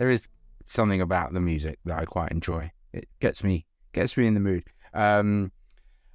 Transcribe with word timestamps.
there 0.00 0.10
is 0.10 0.26
something 0.64 1.02
about 1.02 1.34
the 1.34 1.40
music 1.40 1.78
that 1.84 1.98
I 1.98 2.06
quite 2.06 2.32
enjoy. 2.32 2.72
It 2.94 3.06
gets 3.20 3.44
me 3.44 3.66
gets 3.92 4.16
me 4.16 4.26
in 4.26 4.32
the 4.32 4.40
mood. 4.40 4.64
Um, 4.94 5.52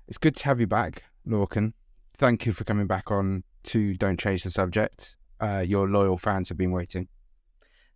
it's 0.07 0.17
good 0.17 0.35
to 0.37 0.45
have 0.45 0.59
you 0.59 0.65
back, 0.65 1.03
Lorcan. 1.27 1.73
Thank 2.17 2.47
you 2.47 2.51
for 2.51 2.63
coming 2.63 2.87
back 2.87 3.11
on 3.11 3.43
to 3.65 3.93
Don't 3.93 4.19
Change 4.19 4.43
the 4.43 4.49
Subject. 4.49 5.15
Uh, 5.39 5.63
your 5.65 5.87
loyal 5.87 6.17
fans 6.17 6.49
have 6.49 6.57
been 6.57 6.71
waiting. 6.71 7.07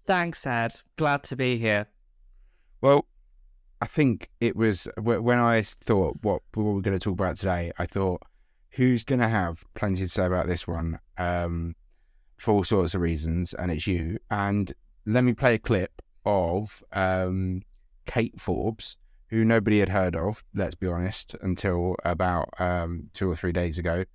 Thanks, 0.06 0.46
Ed. 0.46 0.76
Glad 0.96 1.24
to 1.24 1.36
be 1.36 1.58
here. 1.58 1.88
Well, 2.82 3.08
I 3.82 3.88
think 3.88 4.30
it 4.40 4.56
was 4.56 4.88
when 5.02 5.40
I 5.40 5.64
thought 5.64 6.18
what 6.22 6.44
we 6.56 6.64
were 6.64 6.82
going 6.82 6.98
to 6.98 7.04
talk 7.04 7.14
about 7.14 7.38
today. 7.38 7.72
I 7.80 7.88
thought, 7.88 8.22
who's 8.72 9.04
going 9.04 9.22
to 9.22 9.28
have 9.28 9.64
plenty 9.74 10.02
to 10.02 10.10
say 10.10 10.26
about 10.26 10.46
this 10.46 10.68
one 10.68 11.00
um, 11.18 11.76
for 12.38 12.54
all 12.54 12.64
sorts 12.64 12.94
of 12.94 13.02
reasons, 13.02 13.54
and 13.56 13.72
it's 13.72 13.88
you. 13.88 14.20
And 14.30 14.72
let 15.10 15.24
me 15.24 15.34
play 15.34 15.56
a 15.56 15.60
clip 15.60 16.02
of 16.26 16.84
um, 16.94 17.64
Kate 18.06 18.40
Forbes, 18.40 18.98
who 19.30 19.44
nobody 19.44 19.80
had 19.80 19.90
heard 19.90 20.16
of, 20.16 20.44
let's 20.54 20.76
be 20.76 20.88
honest, 20.88 21.36
until 21.42 21.96
about 22.06 22.50
um, 22.60 23.10
two 23.14 23.30
or 23.30 23.36
three 23.36 23.52
days 23.52 23.78
ago. 23.78 24.06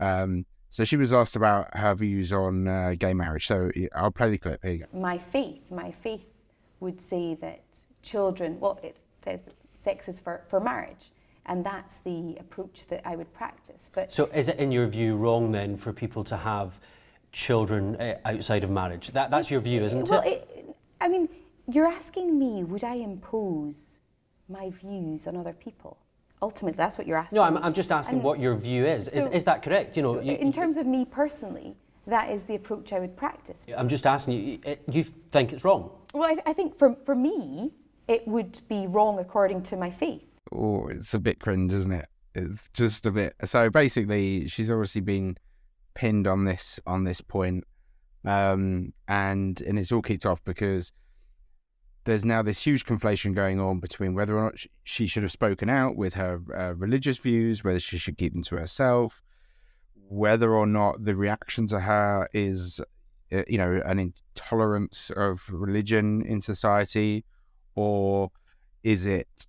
Um, 0.00 0.46
so 0.70 0.84
she 0.84 0.96
was 0.96 1.12
asked 1.12 1.36
about 1.36 1.76
her 1.76 1.94
views 1.94 2.32
on 2.32 2.66
uh, 2.66 2.94
gay 2.98 3.14
marriage. 3.14 3.46
So 3.46 3.70
I'll 3.94 4.10
play 4.10 4.30
the 4.30 4.38
clip. 4.38 4.62
Here 4.62 4.72
you 4.72 4.78
go. 4.80 4.98
My 4.98 5.18
faith, 5.18 5.70
my 5.70 5.90
faith 5.90 6.32
would 6.80 7.00
say 7.00 7.34
that 7.36 7.62
children, 8.02 8.58
well, 8.60 8.78
it 8.82 8.98
says 9.24 9.40
sex 9.82 10.08
is 10.08 10.20
for, 10.20 10.44
for 10.48 10.60
marriage. 10.60 11.10
And 11.46 11.64
that's 11.64 11.98
the 12.04 12.36
approach 12.38 12.86
that 12.88 13.06
I 13.06 13.16
would 13.16 13.32
practice. 13.32 13.88
But 13.94 14.12
so, 14.12 14.26
is 14.34 14.48
it, 14.48 14.58
in 14.58 14.70
your 14.70 14.86
view, 14.86 15.16
wrong 15.16 15.52
then 15.52 15.78
for 15.78 15.94
people 15.94 16.22
to 16.24 16.36
have 16.36 16.78
children 17.32 17.96
uh, 17.96 18.18
outside 18.24 18.64
of 18.64 18.70
marriage? 18.70 19.08
That, 19.08 19.30
that's 19.30 19.50
your 19.50 19.60
view, 19.60 19.84
isn't 19.84 20.08
well, 20.08 20.22
it? 20.22 20.48
it? 20.54 20.76
I 21.00 21.08
mean, 21.08 21.28
you're 21.70 21.86
asking 21.86 22.38
me, 22.38 22.64
would 22.64 22.84
I 22.84 22.94
impose 22.94 23.98
my 24.48 24.70
views 24.70 25.26
on 25.26 25.36
other 25.36 25.52
people? 25.52 25.98
Ultimately, 26.40 26.76
that's 26.76 26.96
what 26.96 27.06
you're 27.06 27.18
asking. 27.18 27.36
No, 27.36 27.42
I'm, 27.42 27.56
I'm 27.58 27.74
just 27.74 27.90
asking 27.90 28.16
and 28.16 28.24
what 28.24 28.38
your 28.38 28.54
view 28.54 28.86
is. 28.86 29.06
So 29.06 29.10
is. 29.12 29.26
Is 29.26 29.44
that 29.44 29.62
correct? 29.62 29.96
You 29.96 30.02
know, 30.02 30.20
you, 30.20 30.36
in 30.36 30.52
terms 30.52 30.76
of 30.76 30.86
me 30.86 31.04
personally, 31.04 31.74
that 32.06 32.30
is 32.30 32.44
the 32.44 32.54
approach 32.54 32.92
I 32.92 33.00
would 33.00 33.16
practice. 33.16 33.58
I'm 33.76 33.88
just 33.88 34.06
asking 34.06 34.34
you. 34.34 34.76
You 34.90 35.02
think 35.02 35.52
it's 35.52 35.64
wrong? 35.64 35.90
Well, 36.14 36.24
I, 36.24 36.50
I 36.50 36.52
think 36.52 36.78
for 36.78 36.96
for 37.04 37.16
me, 37.16 37.72
it 38.06 38.26
would 38.28 38.60
be 38.68 38.86
wrong 38.86 39.18
according 39.18 39.62
to 39.64 39.76
my 39.76 39.90
faith. 39.90 40.22
Oh, 40.52 40.86
it's 40.86 41.12
a 41.12 41.18
bit 41.18 41.40
cringe, 41.40 41.72
isn't 41.72 41.92
it? 41.92 42.08
It's 42.34 42.68
just 42.72 43.04
a 43.04 43.10
bit. 43.10 43.34
So 43.44 43.68
basically, 43.68 44.46
she's 44.46 44.70
obviously 44.70 45.00
been 45.00 45.36
pinned 45.98 46.28
on 46.28 46.44
this 46.44 46.78
on 46.86 47.04
this 47.04 47.20
point, 47.20 47.64
um, 48.24 48.92
and 49.08 49.60
and 49.60 49.78
it's 49.78 49.92
all 49.92 50.00
kicked 50.00 50.24
off 50.24 50.42
because 50.44 50.92
there's 52.04 52.24
now 52.24 52.40
this 52.40 52.62
huge 52.62 52.86
conflation 52.86 53.34
going 53.34 53.60
on 53.60 53.80
between 53.80 54.14
whether 54.14 54.38
or 54.38 54.44
not 54.44 54.54
she 54.84 55.06
should 55.06 55.24
have 55.24 55.32
spoken 55.32 55.68
out 55.68 55.96
with 55.96 56.14
her 56.14 56.40
uh, 56.56 56.74
religious 56.76 57.18
views, 57.18 57.62
whether 57.62 57.80
she 57.80 57.98
should 57.98 58.16
keep 58.16 58.32
them 58.32 58.44
to 58.44 58.56
herself, 58.56 59.22
whether 60.08 60.54
or 60.54 60.66
not 60.66 61.04
the 61.04 61.14
reaction 61.14 61.66
to 61.66 61.80
her 61.80 62.28
is, 62.32 62.80
uh, 63.32 63.42
you 63.46 63.58
know, 63.58 63.82
an 63.84 63.98
intolerance 63.98 65.10
of 65.16 65.50
religion 65.50 66.22
in 66.24 66.40
society, 66.40 67.24
or 67.74 68.30
is 68.82 69.04
it, 69.04 69.46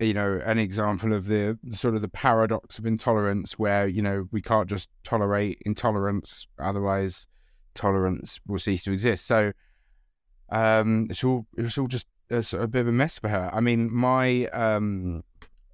you 0.00 0.14
know, 0.14 0.40
an 0.44 0.58
example 0.58 1.12
of 1.12 1.26
the 1.26 1.58
sort 1.72 1.94
of 1.94 2.00
the 2.00 2.08
paradox 2.08 2.78
of 2.78 2.86
intolerance 2.86 3.58
where, 3.58 3.86
you 3.86 4.00
know, 4.00 4.26
we 4.32 4.40
can't 4.40 4.68
just 4.68 4.88
tolerate 5.04 5.58
intolerance, 5.66 6.48
otherwise 6.58 7.26
tolerance 7.74 8.40
will 8.46 8.58
cease 8.58 8.84
to 8.84 8.92
exist. 8.92 9.26
So, 9.26 9.52
um, 10.48 11.06
it's 11.10 11.22
all 11.22 11.46
it's 11.56 11.78
all 11.78 11.86
just 11.86 12.06
a, 12.30 12.44
a 12.56 12.66
bit 12.66 12.80
of 12.80 12.88
a 12.88 12.92
mess 12.92 13.18
for 13.18 13.28
her. 13.28 13.50
I 13.52 13.60
mean, 13.60 13.92
my 13.92 14.46
um, 14.46 15.22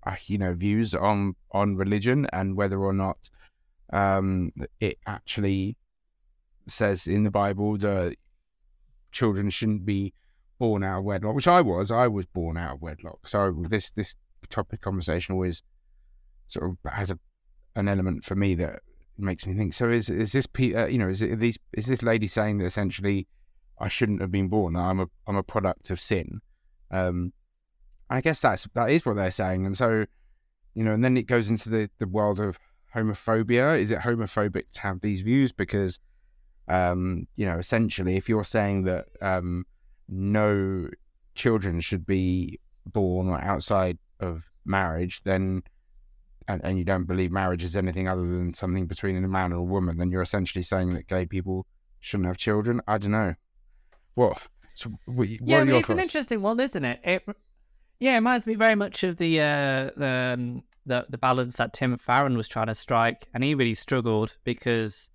uh, 0.05 0.17
you 0.27 0.39
know 0.39 0.55
views 0.55 0.95
on 0.95 1.37
on 1.53 1.77
religion 1.77 2.27
and 2.33 2.57
whether 2.57 2.79
or 2.79 2.93
not 2.93 3.31
um, 3.93 4.53
it 4.81 4.99
actually 5.07 5.77
says 6.67 7.07
in 7.07 7.23
the 7.23 7.31
Bible 7.31 7.79
that 7.79 8.17
children 9.13 9.51
shouldn't 9.51 9.87
be 9.87 10.13
born 10.59 10.83
out 10.83 10.99
of 10.99 11.05
wedlock, 11.05 11.35
which 11.35 11.49
I 11.49 11.61
was. 11.61 11.91
I 11.91 12.09
was 12.09 12.27
born 12.27 12.57
out 12.57 12.77
of 12.77 12.83
wedlock. 12.83 13.27
So 13.27 13.55
this 13.69 13.91
this 13.91 14.15
topic 14.49 14.81
conversation 14.81 15.35
always 15.35 15.63
sort 16.47 16.71
of 16.71 16.93
has 16.93 17.11
a 17.11 17.19
an 17.75 17.89
element 17.89 18.25
for 18.25 18.35
me 18.35 18.55
that 18.55 18.81
makes 19.19 19.47
me 19.47 19.55
think. 19.55 19.75
So 19.75 19.91
is 19.91 20.09
is 20.09 20.33
this 20.33 20.47
uh, 20.59 20.87
you 20.87 20.99
know 20.99 21.09
is 21.09 21.23
it 21.23 21.39
these 21.39 21.59
is 21.73 21.87
this 21.87 22.03
lady 22.03 22.27
saying 22.27 22.59
that 22.59 22.67
essentially 22.67 23.27
I 23.79 23.89
shouldn't 23.89 24.21
have 24.21 24.31
been 24.31 24.49
born. 24.49 24.77
I'm 24.77 25.01
a 25.01 25.07
I'm 25.27 25.37
a 25.37 25.43
product 25.43 25.91
of 25.91 26.01
sin. 26.01 26.41
Um, 26.91 27.33
I 28.09 28.21
guess 28.21 28.41
that's 28.41 28.67
that 28.75 28.91
is 28.91 29.05
what 29.05 29.17
they're 29.17 29.31
saying. 29.31 29.67
And 29.67 29.77
so, 29.77 30.07
you 30.75 30.85
know, 30.85 30.93
and 30.93 31.05
then 31.05 31.17
it 31.17 31.27
goes 31.27 31.51
into 31.51 31.69
the 31.69 31.91
the 31.99 32.07
world 32.07 32.41
of 32.41 32.59
homophobia. 32.95 33.79
Is 33.79 33.91
it 33.91 34.01
homophobic 34.01 34.71
to 34.73 34.81
have 34.81 35.01
these 35.01 35.21
views? 35.21 35.53
Because, 35.53 35.99
um, 36.69 37.27
you 37.37 37.45
know, 37.47 37.59
essentially, 37.59 38.17
if 38.17 38.29
you're 38.29 38.45
saying 38.45 38.85
that 38.85 39.07
um, 39.21 39.67
no 40.09 40.89
children 41.35 41.81
should 41.81 42.07
be 42.07 42.61
born 42.87 43.31
outside 43.31 43.99
of 44.21 44.51
marriage, 44.65 45.23
then 45.25 45.63
and, 46.49 46.61
and 46.65 46.79
you 46.79 46.85
don't 46.85 47.05
believe 47.05 47.33
marriage 47.33 47.65
is 47.65 47.77
anything 47.77 48.09
other 48.09 48.23
than 48.23 48.55
something 48.55 48.87
between 48.87 49.17
a 49.17 49.29
man 49.29 49.47
and 49.47 49.55
a 49.55 49.63
woman, 49.63 49.99
then 49.99 50.11
you're 50.11 50.23
essentially 50.23 50.63
saying 50.63 50.95
that 50.95 51.09
gay 51.09 51.27
people 51.27 51.67
shouldn't 52.01 52.29
have 52.29 52.37
children. 52.37 52.81
I 52.87 52.99
don't 52.99 53.11
know. 53.11 53.35
What? 54.15 54.47
So, 54.75 54.91
what, 55.07 55.29
yeah, 55.29 55.61
I 55.61 55.65
mean, 55.65 55.77
it's 55.77 55.91
an 55.91 55.99
interesting 55.99 56.43
one, 56.43 56.61
isn't 56.61 56.85
it? 56.85 57.01
It 57.03 57.23
yeah, 57.99 58.13
it 58.13 58.17
reminds 58.17 58.47
me 58.47 58.55
very 58.55 58.75
much 58.75 59.05
of 59.05 59.17
the 59.17 59.41
uh, 59.41 59.91
the, 59.97 60.35
um, 60.35 60.63
the 60.85 61.07
the 61.09 61.19
balance 61.19 61.57
that 61.57 61.73
Tim 61.73 61.97
Farron 61.97 62.37
was 62.37 62.49
trying 62.49 62.67
to 62.67 62.75
strike, 62.75 63.27
and 63.35 63.43
he 63.43 63.55
really 63.55 63.75
struggled 63.75 64.37
because 64.45 65.09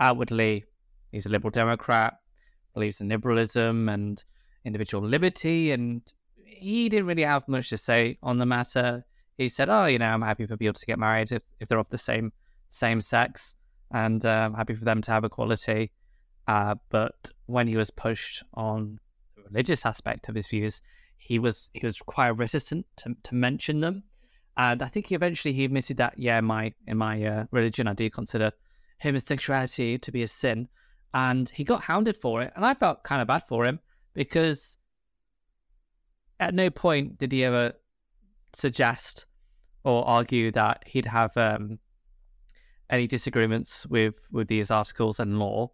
outwardly 0.00 0.64
he's 1.12 1.26
a 1.26 1.28
liberal 1.28 1.50
Democrat, 1.50 2.14
believes 2.74 3.00
in 3.00 3.08
liberalism 3.08 3.88
and 3.88 4.24
individual 4.64 5.06
liberty, 5.06 5.72
and 5.72 6.02
he 6.44 6.88
didn't 6.88 7.06
really 7.06 7.22
have 7.22 7.46
much 7.48 7.68
to 7.70 7.76
say 7.76 8.18
on 8.22 8.38
the 8.38 8.46
matter. 8.46 9.04
He 9.38 9.48
said, 9.48 9.68
"Oh, 9.68 9.86
you 9.86 9.98
know, 9.98 10.06
I'm 10.06 10.22
happy 10.22 10.46
for 10.46 10.56
people 10.56 10.74
to 10.74 10.86
get 10.86 10.98
married 10.98 11.32
if, 11.32 11.42
if 11.60 11.68
they're 11.68 11.78
of 11.78 11.88
the 11.90 11.98
same 11.98 12.32
same 12.70 13.00
sex, 13.00 13.54
and 13.92 14.24
uh, 14.24 14.28
I'm 14.28 14.54
happy 14.54 14.74
for 14.74 14.84
them 14.84 15.02
to 15.02 15.10
have 15.10 15.24
equality." 15.24 15.92
Uh, 16.46 16.74
but 16.90 17.30
when 17.46 17.66
he 17.66 17.76
was 17.76 17.90
pushed 17.90 18.42
on 18.54 18.98
the 19.36 19.42
religious 19.42 19.86
aspect 19.86 20.28
of 20.28 20.34
his 20.34 20.46
views, 20.46 20.82
he 21.16 21.38
was 21.38 21.70
he 21.72 21.84
was 21.84 21.98
quite 21.98 22.30
reticent 22.30 22.86
to, 22.96 23.14
to 23.22 23.34
mention 23.34 23.80
them. 23.80 24.02
And 24.56 24.82
I 24.82 24.88
think 24.88 25.08
he 25.08 25.14
eventually 25.14 25.52
he 25.52 25.64
admitted 25.64 25.96
that 25.96 26.14
yeah, 26.16 26.40
my 26.40 26.72
in 26.86 26.96
my 26.96 27.24
uh, 27.24 27.44
religion 27.50 27.88
I 27.88 27.94
do 27.94 28.08
consider 28.10 28.52
homosexuality 29.00 29.98
to 29.98 30.12
be 30.12 30.22
a 30.22 30.28
sin, 30.28 30.68
and 31.12 31.48
he 31.48 31.64
got 31.64 31.82
hounded 31.82 32.16
for 32.16 32.42
it. 32.42 32.52
And 32.54 32.64
I 32.64 32.74
felt 32.74 33.02
kind 33.02 33.20
of 33.20 33.28
bad 33.28 33.42
for 33.42 33.64
him 33.64 33.80
because 34.14 34.78
at 36.40 36.54
no 36.54 36.70
point 36.70 37.18
did 37.18 37.32
he 37.32 37.44
ever 37.44 37.72
suggest 38.52 39.26
or 39.84 40.06
argue 40.08 40.50
that 40.52 40.82
he'd 40.86 41.06
have 41.06 41.36
um, 41.36 41.78
any 42.90 43.06
disagreements 43.06 43.86
with 43.86 44.14
with 44.30 44.48
these 44.48 44.70
articles 44.70 45.20
and 45.20 45.38
law. 45.38 45.70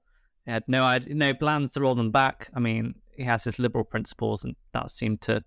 He 0.46 0.52
had 0.52 0.64
no 0.66 0.98
no 1.08 1.34
plans 1.34 1.72
to 1.72 1.80
roll 1.80 1.94
them 1.94 2.10
back. 2.10 2.50
I 2.54 2.60
mean, 2.60 2.94
he 3.16 3.22
has 3.24 3.44
his 3.44 3.58
liberal 3.58 3.84
principles, 3.84 4.44
and 4.44 4.56
that 4.72 4.90
seemed 4.90 5.20
to 5.22 5.42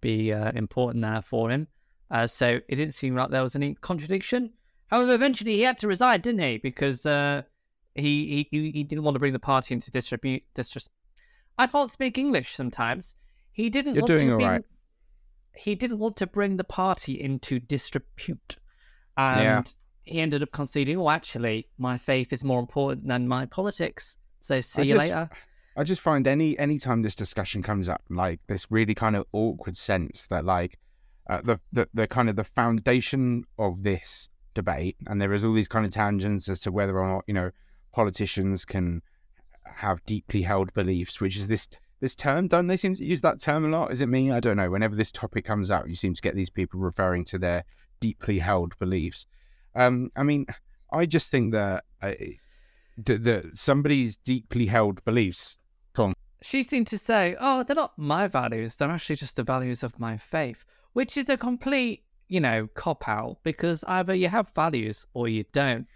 be 0.00 0.32
uh, 0.32 0.52
important 0.54 1.04
there 1.04 1.22
for 1.22 1.50
him. 1.50 1.68
Uh, 2.10 2.26
so 2.26 2.46
it 2.46 2.76
didn't 2.76 2.94
seem 2.94 3.14
like 3.14 3.30
there 3.30 3.42
was 3.42 3.54
any 3.54 3.74
contradiction. 3.74 4.50
However, 4.88 5.14
eventually 5.14 5.54
he 5.54 5.62
had 5.62 5.78
to 5.78 5.88
resign, 5.88 6.20
didn't 6.20 6.40
he? 6.40 6.58
Because 6.58 7.06
uh, 7.06 7.42
he, 7.94 8.48
he 8.50 8.70
he 8.70 8.82
didn't 8.82 9.04
want 9.04 9.14
to 9.14 9.20
bring 9.20 9.32
the 9.32 9.38
party 9.38 9.74
into 9.74 9.90
disrepute. 9.90 10.42
I 11.58 11.66
can't 11.66 11.90
speak 11.90 12.18
English 12.18 12.54
sometimes. 12.54 13.14
He 13.52 13.68
didn't. 13.70 13.94
You're 13.94 14.02
want 14.02 14.18
doing 14.18 14.32
all 14.32 14.38
be, 14.38 14.44
right. 14.44 14.64
He 15.56 15.74
didn't 15.74 15.98
want 15.98 16.16
to 16.16 16.26
bring 16.26 16.56
the 16.56 16.64
party 16.64 17.20
into 17.20 17.58
disrepute, 17.58 18.56
and 19.16 19.42
Yeah. 19.42 19.62
he 20.02 20.20
ended 20.20 20.42
up 20.42 20.52
conceding. 20.52 20.98
Well, 20.98 21.10
actually, 21.10 21.68
my 21.76 21.98
faith 21.98 22.32
is 22.32 22.44
more 22.44 22.60
important 22.60 23.08
than 23.08 23.28
my 23.28 23.46
politics. 23.46 24.16
So 24.40 24.60
see 24.60 24.82
I 24.82 24.84
you 24.84 24.90
just- 24.94 24.98
later. 25.06 25.30
I 25.76 25.84
just 25.84 26.00
find 26.00 26.26
any 26.26 26.58
any 26.58 26.78
time 26.78 27.02
this 27.02 27.14
discussion 27.14 27.62
comes 27.62 27.88
up, 27.88 28.02
like 28.10 28.40
this 28.48 28.66
really 28.70 28.94
kind 28.94 29.14
of 29.16 29.24
awkward 29.32 29.76
sense 29.76 30.26
that 30.26 30.44
like 30.44 30.78
uh, 31.28 31.40
the, 31.42 31.60
the 31.72 31.88
the 31.94 32.06
kind 32.08 32.28
of 32.28 32.36
the 32.36 32.44
foundation 32.44 33.44
of 33.58 33.82
this 33.82 34.28
debate, 34.52 34.96
and 35.06 35.20
there 35.22 35.32
is 35.32 35.44
all 35.44 35.52
these 35.54 35.68
kind 35.68 35.86
of 35.86 35.92
tangents 35.92 36.48
as 36.48 36.58
to 36.60 36.72
whether 36.72 36.98
or 36.98 37.06
not 37.06 37.24
you 37.28 37.34
know 37.34 37.50
politicians 37.92 38.64
can 38.64 39.00
have 39.64 40.04
deeply 40.06 40.42
held 40.42 40.72
beliefs, 40.74 41.20
which 41.20 41.36
is 41.36 41.48
this 41.48 41.68
this 42.00 42.14
term. 42.14 42.48
Don't 42.48 42.66
they 42.66 42.76
seem 42.76 42.94
to 42.94 43.04
use 43.04 43.20
that 43.20 43.40
term 43.40 43.64
a 43.64 43.68
lot? 43.68 43.92
Is 43.92 44.00
it 44.00 44.08
me? 44.08 44.30
I 44.30 44.40
don't 44.40 44.56
know. 44.56 44.70
Whenever 44.70 44.96
this 44.96 45.12
topic 45.12 45.44
comes 45.44 45.70
out, 45.70 45.88
you 45.88 45.94
seem 45.94 46.14
to 46.14 46.22
get 46.22 46.34
these 46.34 46.50
people 46.50 46.80
referring 46.80 47.24
to 47.26 47.38
their 47.38 47.64
deeply 48.00 48.38
held 48.38 48.78
beliefs. 48.78 49.26
Um, 49.74 50.10
I 50.16 50.22
mean, 50.22 50.46
I 50.92 51.06
just 51.06 51.30
think 51.30 51.52
that. 51.52 51.84
Uh, 52.02 52.12
that, 53.04 53.24
that 53.24 53.56
somebody's 53.56 54.18
deeply 54.18 54.66
held 54.66 55.02
beliefs 55.06 55.56
she 56.42 56.62
seemed 56.62 56.86
to 56.88 56.98
say, 56.98 57.36
"Oh, 57.38 57.62
they're 57.62 57.76
not 57.76 57.98
my 57.98 58.26
values; 58.26 58.76
they're 58.76 58.90
actually 58.90 59.16
just 59.16 59.36
the 59.36 59.42
values 59.42 59.82
of 59.82 59.98
my 59.98 60.16
faith," 60.16 60.64
which 60.94 61.16
is 61.16 61.28
a 61.28 61.36
complete, 61.36 62.04
you 62.28 62.40
know, 62.40 62.66
cop 62.74 63.06
out 63.08 63.38
because 63.42 63.84
either 63.84 64.14
you 64.14 64.28
have 64.28 64.48
values 64.54 65.06
or 65.12 65.28
you 65.28 65.44
don't. 65.52 65.86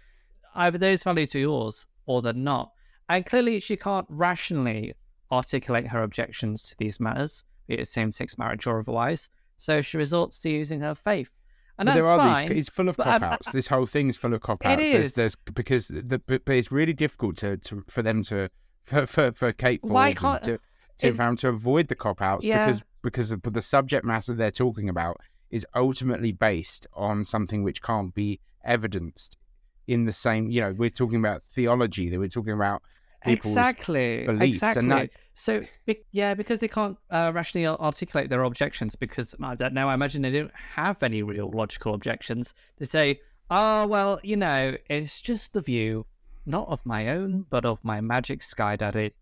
Either 0.53 0.77
those 0.77 1.03
values 1.03 1.35
are 1.35 1.39
yours 1.39 1.87
or 2.05 2.21
they're 2.21 2.33
not. 2.33 2.71
And 3.09 3.25
clearly, 3.25 3.59
she 3.59 3.77
can't 3.77 4.05
rationally 4.09 4.93
articulate 5.31 5.87
her 5.87 6.03
objections 6.03 6.63
to 6.69 6.75
these 6.77 6.99
matters, 6.99 7.43
be 7.67 7.75
it 7.75 7.87
same-sex 7.87 8.37
marriage 8.37 8.65
or 8.67 8.79
otherwise. 8.79 9.29
So 9.57 9.81
she 9.81 9.97
resorts 9.97 10.39
to 10.41 10.49
using 10.49 10.81
her 10.81 10.95
faith, 10.95 11.29
and 11.77 11.87
that's 11.87 11.99
there 11.99 12.07
are 12.07 12.17
fine. 12.17 12.49
these. 12.49 12.59
It's 12.59 12.69
full 12.69 12.89
of 12.89 12.99
um, 12.99 13.03
cop 13.05 13.21
outs. 13.21 13.51
this 13.51 13.67
whole 13.67 13.85
thing 13.85 14.09
is 14.09 14.17
full 14.17 14.33
of 14.33 14.41
cop 14.41 14.65
outs. 14.65 14.81
It 14.81 14.91
There's, 14.93 15.15
there's 15.15 15.35
because 15.35 15.87
the 15.87 16.19
but, 16.25 16.41
it's 16.47 16.71
really 16.71 16.93
difficult 16.93 17.37
to, 17.37 17.57
to 17.57 17.83
for 17.87 18.01
them 18.01 18.23
to 18.23 18.49
for 18.83 19.05
for, 19.05 19.31
for 19.31 19.51
Kate 19.53 19.79
Why 19.83 20.13
can't- 20.13 20.43
to 20.43 20.57
to, 20.99 21.07
it's- 21.07 21.11
for 21.11 21.23
them 21.23 21.35
to 21.37 21.49
avoid 21.49 21.87
the 21.87 21.95
cop 21.95 22.21
outs 22.21 22.43
Yeah. 22.45 22.65
because 22.65 22.81
because 23.01 23.31
of 23.31 23.41
the 23.43 23.61
subject 23.61 24.03
matter 24.05 24.33
they're 24.33 24.51
talking 24.51 24.89
about 24.89 25.17
is 25.51 25.65
ultimately 25.75 26.31
based 26.31 26.87
on 26.93 27.23
something 27.23 27.63
which 27.63 27.81
can't 27.81 28.13
be 28.15 28.39
evidenced 28.63 29.37
in 29.87 30.05
the 30.05 30.13
same. 30.13 30.49
You 30.49 30.61
know, 30.61 30.73
we're 30.73 30.89
talking 30.89 31.19
about 31.19 31.43
theology. 31.43 32.09
That 32.09 32.19
we're 32.19 32.27
talking 32.27 32.53
about 32.53 32.81
exactly, 33.25 34.25
beliefs, 34.25 34.57
exactly. 34.57 34.87
that- 34.89 35.09
So, 35.33 35.63
be- 35.85 36.05
yeah, 36.11 36.33
because 36.33 36.59
they 36.59 36.67
can't 36.67 36.97
uh, 37.09 37.31
rationally 37.33 37.67
articulate 37.67 38.29
their 38.29 38.43
objections, 38.43 38.95
because 38.95 39.35
I 39.41 39.55
don't 39.55 39.73
know, 39.73 39.87
I 39.89 39.93
imagine 39.93 40.21
they 40.21 40.31
don't 40.31 40.51
have 40.55 41.01
any 41.03 41.23
real 41.23 41.51
logical 41.51 41.93
objections. 41.93 42.53
They 42.77 42.85
say, 42.85 43.19
"Oh, 43.49 43.85
well, 43.87 44.19
you 44.23 44.37
know, 44.37 44.75
it's 44.89 45.19
just 45.21 45.53
the 45.53 45.61
view, 45.61 46.05
not 46.45 46.67
of 46.69 46.85
my 46.85 47.09
own, 47.09 47.45
but 47.49 47.65
of 47.65 47.79
my 47.83 47.99
magic 48.01 48.41
sky 48.41 48.75
daddy." 48.75 49.13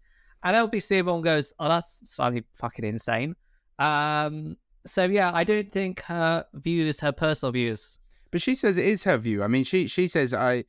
And 0.44 0.56
obviously, 0.58 0.98
everyone 0.98 1.22
goes, 1.22 1.54
"Oh, 1.60 1.68
that's 1.70 2.02
slightly 2.06 2.44
fucking 2.54 2.86
insane." 2.86 3.36
Um, 3.80 4.58
so 4.86 5.06
yeah, 5.06 5.32
I 5.34 5.44
don't 5.44 5.72
think 5.72 6.02
her 6.02 6.46
views, 6.54 7.00
her 7.00 7.12
personal 7.14 7.52
views, 7.54 7.98
But 8.34 8.42
she 8.42 8.56
says 8.56 8.78
it 8.78 8.88
is 8.88 9.04
her 9.04 9.20
view. 9.20 9.44
I 9.44 9.48
mean, 9.48 9.64
she 9.64 9.86
she 9.88 10.08
says 10.08 10.34
I. 10.34 10.64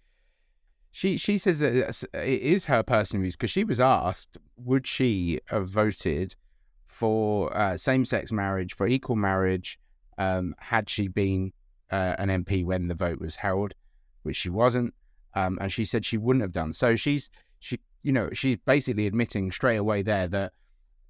She 0.91 1.17
she 1.17 1.39
says 1.39 1.61
that 1.61 1.75
it's- 2.13 2.65
her 2.67 2.83
personal 2.83 3.23
views 3.23 3.37
because 3.37 3.51
she 3.51 3.65
was 3.65 3.81
asked 3.81 4.37
would 4.59 4.87
she 4.87 5.41
have 5.47 5.67
voted 5.67 6.37
for 6.87 7.57
uh, 7.57 7.79
same 7.79 8.05
sex 8.05 8.31
marriage 8.31 8.75
for 8.75 8.87
equal 8.87 9.17
marriage 9.17 9.81
um, 10.19 10.55
had 10.59 10.91
she 10.91 11.09
been 11.09 11.55
uh, 11.91 12.15
an 12.19 12.29
MP 12.45 12.67
when 12.67 12.89
the 12.89 12.95
vote 12.95 13.19
was 13.19 13.37
held, 13.37 13.73
which 14.25 14.37
she 14.37 14.51
wasn't, 14.51 14.93
um, 15.35 15.57
and 15.59 15.73
she 15.73 15.87
said 15.87 16.05
she 16.05 16.19
wouldn't 16.19 16.43
have 16.43 16.53
done. 16.53 16.75
So 16.75 16.97
she's 16.97 17.31
she 17.61 17.81
you 18.03 18.13
know 18.13 18.29
she's 18.35 18.59
basically 18.67 19.07
admitting 19.07 19.51
straight 19.51 19.79
away 19.79 20.03
there 20.03 20.29
that 20.29 20.53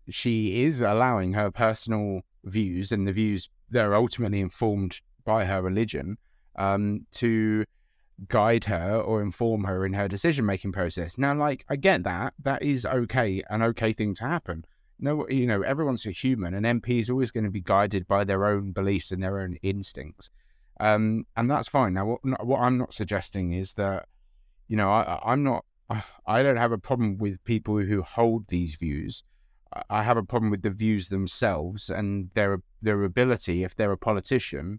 she 0.08 0.62
is 0.62 0.82
allowing 0.82 1.32
her 1.32 1.50
personal 1.50 2.20
views 2.44 2.92
and 2.92 3.08
the 3.08 3.12
views 3.12 3.50
that 3.70 3.84
are 3.84 3.96
ultimately 3.96 4.38
informed 4.38 5.00
by 5.24 5.46
her 5.46 5.60
religion 5.60 6.16
um, 6.56 7.06
to 7.12 7.64
guide 8.28 8.64
her 8.66 8.96
or 8.96 9.20
inform 9.20 9.64
her 9.64 9.84
in 9.84 9.92
her 9.92 10.08
decision 10.08 10.46
making 10.46 10.72
process. 10.72 11.18
Now, 11.18 11.34
like, 11.34 11.64
I 11.68 11.76
get 11.76 12.04
that. 12.04 12.34
That 12.42 12.62
is 12.62 12.86
okay, 12.86 13.42
an 13.50 13.62
okay 13.62 13.92
thing 13.92 14.14
to 14.14 14.24
happen. 14.24 14.64
No, 15.00 15.28
you 15.28 15.46
know, 15.46 15.62
everyone's 15.62 16.06
a 16.06 16.10
human, 16.10 16.54
and 16.54 16.64
MP 16.64 17.00
is 17.00 17.10
always 17.10 17.30
going 17.30 17.44
to 17.44 17.50
be 17.50 17.60
guided 17.60 18.06
by 18.06 18.24
their 18.24 18.46
own 18.46 18.72
beliefs 18.72 19.10
and 19.10 19.22
their 19.22 19.40
own 19.40 19.56
instincts. 19.62 20.30
Um, 20.80 21.26
and 21.36 21.50
that's 21.50 21.68
fine. 21.68 21.94
Now, 21.94 22.06
what, 22.06 22.46
what 22.46 22.60
I'm 22.60 22.78
not 22.78 22.94
suggesting 22.94 23.52
is 23.52 23.74
that, 23.74 24.06
you 24.68 24.76
know, 24.76 24.90
I, 24.90 25.20
I'm 25.24 25.42
not, 25.42 25.64
I 26.26 26.42
don't 26.42 26.56
have 26.56 26.72
a 26.72 26.78
problem 26.78 27.18
with 27.18 27.44
people 27.44 27.78
who 27.78 28.02
hold 28.02 28.48
these 28.48 28.76
views. 28.76 29.22
I- 29.74 29.82
I 29.90 30.02
have 30.04 30.16
a 30.16 30.22
problem 30.22 30.50
with 30.50 30.62
the 30.62 30.70
views 30.70 31.08
themselves 31.08 31.90
and 31.90 32.30
their 32.34 32.62
their 32.80 33.02
ability, 33.02 33.64
if 33.64 33.74
they're 33.74 33.90
a 33.90 33.98
politician, 33.98 34.78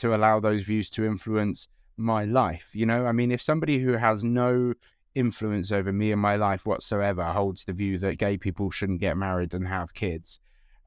to 0.00 0.14
allow 0.14 0.40
those 0.40 0.62
views 0.62 0.90
to 0.90 1.04
influence 1.04 1.68
my 1.96 2.24
life. 2.24 2.70
You 2.74 2.86
know, 2.86 3.06
I 3.06 3.12
mean, 3.12 3.30
if 3.30 3.42
somebody 3.42 3.78
who 3.78 3.92
has 3.92 4.24
no 4.24 4.74
influence 5.14 5.72
over 5.72 5.92
me 5.92 6.12
and 6.12 6.20
my 6.20 6.36
life 6.36 6.64
whatsoever 6.64 7.24
holds 7.24 7.64
the 7.64 7.72
view 7.72 7.98
that 7.98 8.18
gay 8.18 8.36
people 8.38 8.70
shouldn't 8.70 9.00
get 9.00 9.16
married 9.16 9.54
and 9.54 9.66
have 9.66 9.94
kids, 9.94 10.40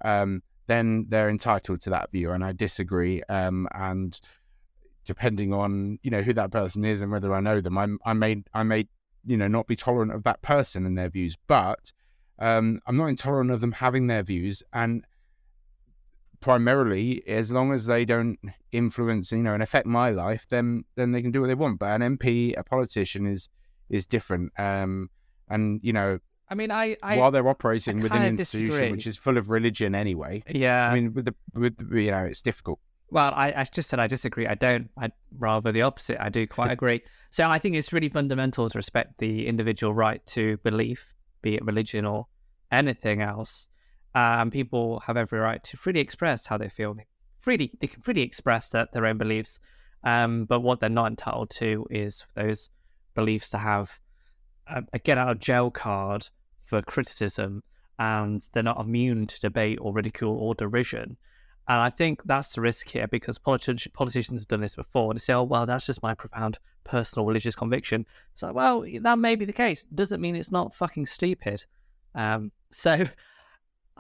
um, 0.04 0.42
then 0.68 1.06
they're 1.10 1.30
entitled 1.30 1.82
to 1.82 1.90
that 1.90 2.12
view, 2.12 2.32
and 2.32 2.44
I 2.44 2.54
disagree. 2.54 3.22
Um, 3.24 3.68
and 3.74 4.20
depending 5.06 5.54
on 5.54 6.00
you 6.04 6.12
know 6.12 6.22
who 6.22 6.34
that 6.34 6.52
person 6.52 6.86
is 6.86 7.02
and 7.02 7.12
whether 7.12 7.34
I 7.34 7.42
know 7.42 7.60
them, 7.60 7.78
I, 7.78 7.88
I 8.06 8.14
may 8.14 8.44
I 8.54 8.64
may 8.64 8.88
you 9.26 9.38
know 9.38 9.48
not 9.48 9.68
be 9.68 9.76
tolerant 9.76 10.14
of 10.14 10.24
that 10.24 10.42
person 10.42 10.86
and 10.86 10.98
their 10.98 11.10
views, 11.10 11.38
but 11.48 11.92
um, 12.40 12.80
I'm 12.88 12.98
not 12.98 13.08
intolerant 13.08 13.52
of 13.52 13.62
them 13.62 13.74
having 13.74 14.08
their 14.08 14.24
views 14.24 14.64
and 14.74 15.06
primarily 16.42 17.24
as 17.28 17.52
long 17.52 17.72
as 17.72 17.86
they 17.86 18.04
don't 18.04 18.38
influence 18.72 19.32
you 19.32 19.44
know 19.44 19.54
and 19.54 19.64
affect 19.64 19.86
my 19.86 20.10
life 20.10 20.48
then 20.50 20.84
then 20.96 21.12
they 21.12 21.22
can 21.22 21.32
do 21.32 21.40
what 21.40 21.48
they 21.48 21.54
want 21.56 21.80
but 21.80 22.02
an 22.02 22.18
mp 22.18 22.54
a 22.58 22.64
politician 22.64 23.26
is 23.28 23.48
is 23.90 24.06
different 24.06 24.52
um 24.60 25.10
and 25.50 25.80
you 25.84 25.94
know 25.94 26.20
I 26.50 26.54
mean, 26.54 26.70
I, 26.70 26.98
I 27.02 27.16
while 27.16 27.32
they're 27.32 27.48
operating 27.48 28.02
within 28.02 28.24
an 28.24 28.28
institution 28.28 28.68
disagree. 28.68 28.92
which 28.92 29.08
is 29.08 29.18
full 29.18 29.38
of 29.38 29.50
religion 29.50 29.96
anyway 29.96 30.44
yeah. 30.50 30.90
i 30.90 30.94
mean 30.94 31.14
with 31.14 31.24
the 31.24 31.36
with 31.54 31.78
the, 31.78 32.02
you 32.02 32.12
know 32.12 32.26
it's 32.26 32.42
difficult 32.42 32.80
Well, 33.10 33.32
I, 33.36 33.54
I 33.56 33.64
just 33.66 33.90
said 33.90 34.00
I 34.00 34.08
disagree. 34.08 34.48
I 34.48 34.56
don't. 34.56 34.90
I 34.98 35.12
rather 35.38 35.74
the 35.74 35.82
opposite. 35.82 36.18
I 36.24 36.30
do 36.30 36.48
quite 36.48 36.72
agree. 36.78 37.02
So 37.30 37.50
I 37.50 37.60
think 37.60 37.76
it's 37.76 37.92
really 37.92 38.08
fundamental 38.08 38.70
to 38.70 38.78
respect 38.78 39.18
the 39.18 39.48
individual 39.48 39.94
right 39.94 40.26
to 40.28 40.58
belief, 40.64 41.14
be 41.42 41.56
it 41.56 41.66
religion 41.66 42.06
or 42.06 42.28
anything 42.72 43.22
else. 43.22 43.68
Um, 44.14 44.52
people 44.52 45.00
have 45.02 45.18
every 45.18 45.40
right 45.40 45.64
to 45.64 45.78
freely 45.78 46.02
express 46.02 46.48
how 46.48 46.58
they 46.58 46.70
feel. 46.70 46.94
They 46.94 47.06
freely, 47.40 47.72
they 47.80 47.88
can 47.88 48.02
freely 48.02 48.22
express 48.22 48.70
that 48.70 48.92
their 48.92 49.06
own 49.06 49.18
beliefs. 49.18 49.60
Um, 50.04 50.46
but 50.46 50.62
what 50.62 50.80
they're 50.80 50.90
not 50.90 51.08
entitled 51.08 51.50
to 51.52 51.86
is 51.90 52.26
those 52.36 52.70
beliefs 53.14 53.50
to 53.50 53.58
have 53.58 54.00
a, 54.68 54.84
a 54.94 55.00
get 55.00 55.18
out 55.18 55.30
of 55.30 55.40
jail 55.40 55.70
card 55.72 56.28
for 56.64 56.82
criticism, 56.82 57.64
and 58.00 58.42
they're 58.54 58.64
not 58.64 58.80
immune 58.80 59.28
to 59.28 59.40
debate 59.40 59.80
or 59.82 59.94
ridicule 59.94 60.36
or 60.36 60.56
derision. 60.56 61.18
And 61.68 61.80
I 61.80 61.90
think 61.90 62.24
that's 62.26 62.54
the 62.54 62.62
risk 62.62 62.90
here 62.90 63.08
because 63.08 63.38
politi- 63.38 63.94
politicians 63.94 64.42
have 64.42 64.48
done 64.48 64.62
this 64.62 64.76
before 64.76 65.12
and 65.12 65.20
they 65.20 65.24
say, 65.24 65.34
oh, 65.34 65.44
well, 65.44 65.66
that's 65.66 65.86
just 65.86 66.02
my 66.02 66.16
profound 66.16 66.58
personal 66.84 67.26
religious 67.26 67.56
conviction. 67.56 68.06
It's 68.34 68.42
like, 68.42 68.56
well, 68.56 68.84
that 69.02 69.20
may 69.20 69.36
be 69.36 69.46
the 69.46 69.54
case. 69.54 69.84
Doesn't 69.84 70.22
mean 70.22 70.36
it's 70.36 70.52
not 70.52 70.74
fucking 70.74 71.06
stupid. 71.06 71.64
Um, 72.16 72.52
so 72.72 73.06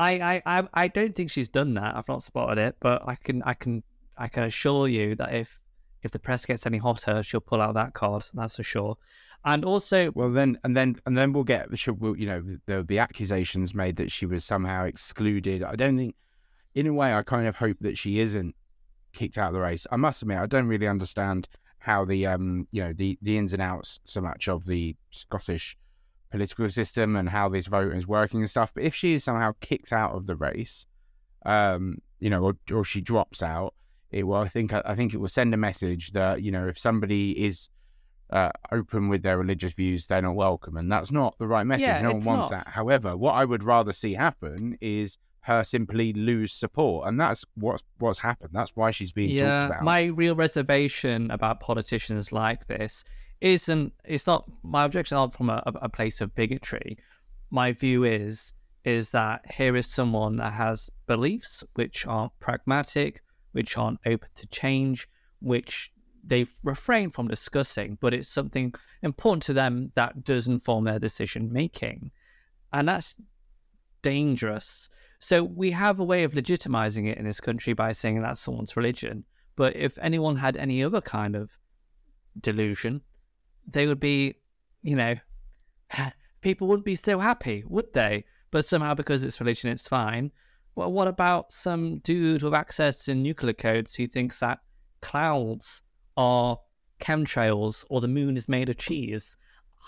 I, 0.01 0.41
I, 0.45 0.67
I, 0.73 0.87
don't 0.87 1.15
think 1.15 1.31
she's 1.31 1.49
done 1.49 1.73
that. 1.75 1.95
I've 1.95 2.07
not 2.07 2.23
spotted 2.23 2.57
it, 2.57 2.75
but 2.79 3.07
I 3.07 3.15
can, 3.15 3.43
I 3.43 3.53
can, 3.53 3.83
I 4.17 4.27
can 4.27 4.43
assure 4.43 4.87
you 4.87 5.15
that 5.15 5.33
if, 5.33 5.59
if 6.03 6.11
the 6.11 6.19
press 6.19 6.45
gets 6.45 6.65
any 6.65 6.77
hotter, 6.77 7.21
she'll 7.23 7.41
pull 7.41 7.61
out 7.61 7.75
that 7.75 7.93
card. 7.93 8.25
That's 8.33 8.55
for 8.55 8.63
sure. 8.63 8.97
And 9.43 9.65
also, 9.65 10.11
well 10.11 10.31
then 10.31 10.59
and 10.63 10.77
then 10.77 10.97
and 11.05 11.17
then 11.17 11.33
we'll 11.33 11.43
get 11.43 11.69
we'll, 11.87 12.15
you 12.15 12.27
know 12.27 12.43
there'll 12.67 12.83
be 12.83 12.99
accusations 12.99 13.73
made 13.73 13.95
that 13.95 14.11
she 14.11 14.27
was 14.27 14.45
somehow 14.45 14.85
excluded 14.85 15.63
i 15.63 15.75
don't 15.75 15.97
think 15.97 16.15
in 16.75 16.85
a 16.85 16.93
way 16.93 17.13
i 17.13 17.23
kind 17.23 17.47
of 17.47 17.55
hope 17.55 17.77
that 17.81 17.97
she 17.97 18.19
isn't 18.19 18.55
kicked 19.13 19.37
out 19.37 19.47
of 19.47 19.53
the 19.53 19.59
race 19.59 19.87
i 19.91 19.95
must 19.95 20.21
admit 20.21 20.37
i 20.37 20.45
don't 20.45 20.67
really 20.67 20.87
understand 20.87 21.47
how 21.79 22.05
the 22.05 22.27
um 22.27 22.67
you 22.71 22.83
know 22.83 22.93
the 22.93 23.17
the 23.23 23.37
ins 23.37 23.51
and 23.51 23.61
outs 23.61 23.99
so 24.03 24.21
much 24.21 24.47
of 24.47 24.67
the 24.67 24.95
scottish 25.09 25.75
political 26.31 26.67
system 26.69 27.15
and 27.15 27.29
how 27.29 27.49
this 27.49 27.67
vote 27.67 27.93
is 27.93 28.07
working 28.07 28.39
and 28.39 28.49
stuff 28.49 28.73
but 28.73 28.83
if 28.83 28.95
she 28.95 29.13
is 29.13 29.23
somehow 29.23 29.53
kicked 29.59 29.91
out 29.91 30.11
of 30.11 30.25
the 30.27 30.35
race 30.35 30.85
um 31.45 31.97
you 32.19 32.29
know 32.29 32.43
or, 32.43 32.53
or 32.73 32.83
she 32.83 33.01
drops 33.01 33.43
out 33.43 33.73
it 34.11 34.23
will 34.23 34.35
i 34.35 34.47
think 34.47 34.73
i 34.73 34.95
think 34.95 35.13
it 35.13 35.17
will 35.17 35.27
send 35.27 35.53
a 35.53 35.57
message 35.57 36.11
that 36.11 36.41
you 36.41 36.51
know 36.51 36.67
if 36.67 36.79
somebody 36.79 37.31
is 37.43 37.69
uh, 38.31 38.49
open 38.71 39.09
with 39.09 39.23
their 39.23 39.37
religious 39.37 39.73
views, 39.73 40.07
they're 40.07 40.21
not 40.21 40.35
welcome, 40.35 40.77
and 40.77 40.91
that's 40.91 41.11
not 41.11 41.37
the 41.37 41.47
right 41.47 41.65
message. 41.65 41.87
Yeah, 41.87 42.01
no 42.01 42.13
one 42.13 42.23
wants 42.23 42.49
not. 42.49 42.65
that. 42.65 42.67
However, 42.69 43.17
what 43.17 43.33
I 43.33 43.45
would 43.45 43.63
rather 43.63 43.91
see 43.93 44.13
happen 44.13 44.77
is 44.79 45.17
her 45.41 45.63
simply 45.63 46.13
lose 46.13 46.53
support, 46.53 47.07
and 47.07 47.19
that's 47.19 47.43
what's 47.55 47.83
what's 47.99 48.19
happened. 48.19 48.51
That's 48.53 48.75
why 48.75 48.91
she's 48.91 49.11
being 49.11 49.37
talked 49.37 49.65
about. 49.65 49.83
my 49.83 50.05
real 50.05 50.35
reservation 50.35 51.29
about 51.31 51.59
politicians 51.59 52.31
like 52.31 52.67
this 52.67 53.03
isn't. 53.41 53.93
It's 54.05 54.27
not 54.27 54.49
my 54.63 54.85
objection 54.85 55.17
aren't 55.17 55.33
from 55.33 55.49
a, 55.49 55.61
a 55.65 55.89
place 55.89 56.21
of 56.21 56.33
bigotry. 56.35 56.97
My 57.49 57.71
view 57.73 58.03
is 58.03 58.53
is 58.83 59.11
that 59.11 59.41
here 59.51 59.75
is 59.75 59.87
someone 59.87 60.37
that 60.37 60.53
has 60.53 60.89
beliefs 61.05 61.63
which 61.75 62.07
aren't 62.07 62.31
pragmatic, 62.39 63.21
which 63.51 63.77
aren't 63.77 63.99
open 64.05 64.29
to 64.35 64.47
change, 64.47 65.07
which 65.39 65.91
they've 66.23 66.51
refrained 66.63 67.13
from 67.13 67.27
discussing, 67.27 67.97
but 68.01 68.13
it's 68.13 68.29
something 68.29 68.73
important 69.03 69.43
to 69.43 69.53
them 69.53 69.91
that 69.95 70.23
does 70.23 70.47
inform 70.47 70.85
their 70.85 70.99
decision 70.99 71.51
making, 71.51 72.11
and 72.73 72.87
that's 72.87 73.15
dangerous. 74.01 74.89
So 75.19 75.43
we 75.43 75.69
have 75.71 75.99
a 75.99 76.03
way 76.03 76.23
of 76.23 76.33
legitimizing 76.33 77.07
it 77.07 77.17
in 77.17 77.25
this 77.25 77.39
country 77.39 77.73
by 77.73 77.91
saying 77.91 78.21
that's 78.21 78.39
someone's 78.39 78.75
religion. 78.75 79.23
But 79.55 79.75
if 79.75 79.97
anyone 79.99 80.37
had 80.37 80.57
any 80.57 80.83
other 80.83 81.01
kind 81.01 81.35
of 81.35 81.51
delusion, 82.39 83.01
they 83.67 83.87
would 83.87 83.99
be, 83.99 84.35
you 84.83 84.95
know, 84.95 85.15
people 86.41 86.67
wouldn't 86.67 86.85
be 86.85 86.95
so 86.95 87.19
happy, 87.19 87.63
would 87.67 87.93
they? 87.93 88.25
but 88.51 88.65
somehow 88.65 88.93
because 88.93 89.23
it's 89.23 89.39
religion, 89.39 89.71
it's 89.71 89.87
fine. 89.87 90.31
Well, 90.75 90.91
what 90.91 91.07
about 91.07 91.51
some 91.51 91.99
dude 91.99 92.43
with 92.43 92.53
access 92.53 93.05
to 93.05 93.15
nuclear 93.15 93.53
codes 93.53 93.95
who 93.95 94.07
thinks 94.07 94.39
that 94.39 94.59
clouds 95.01 95.81
are 96.17 96.57
chemtrails 96.99 97.83
or 97.89 98.01
the 98.01 98.07
moon 98.07 98.37
is 98.37 98.47
made 98.47 98.69
of 98.69 98.77
cheese? 98.77 99.37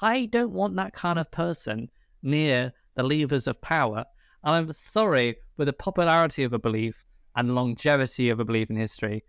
I 0.01 0.25
don't 0.25 0.51
want 0.51 0.75
that 0.77 0.93
kind 0.93 1.19
of 1.19 1.29
person 1.31 1.89
near 2.21 2.73
the 2.95 3.03
levers 3.03 3.47
of 3.47 3.61
power. 3.61 4.05
And 4.43 4.55
I'm 4.55 4.71
sorry, 4.71 5.37
but 5.57 5.65
the 5.65 5.73
popularity 5.73 6.43
of 6.43 6.53
a 6.53 6.59
belief 6.59 7.05
and 7.35 7.55
longevity 7.55 8.29
of 8.29 8.39
a 8.39 8.45
belief 8.45 8.69
in 8.69 8.75
history 8.75 9.23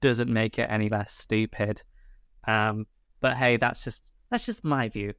doesn't 0.00 0.32
make 0.32 0.58
it 0.58 0.70
any 0.70 0.88
less 0.88 1.12
stupid. 1.12 1.82
Um, 2.46 2.86
but 3.20 3.36
hey, 3.36 3.56
that's 3.56 3.84
just 3.84 4.12
that's 4.30 4.46
just 4.46 4.64
my 4.64 4.88
view. 4.88 5.14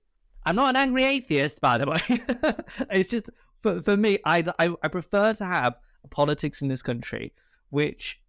I'm 0.45 0.55
not 0.55 0.71
an 0.71 0.75
angry 0.75 1.03
atheist, 1.03 1.61
by 1.61 1.77
the 1.77 1.87
way. 1.87 2.55
it's 2.89 3.09
just 3.09 3.29
for, 3.61 3.81
for 3.81 3.95
me, 3.97 4.19
I, 4.25 4.43
I 4.59 4.73
I 4.83 4.87
prefer 4.87 5.33
to 5.33 5.45
have 5.45 5.75
politics 6.09 6.61
in 6.61 6.67
this 6.67 6.81
country 6.81 7.33
which 7.71 8.21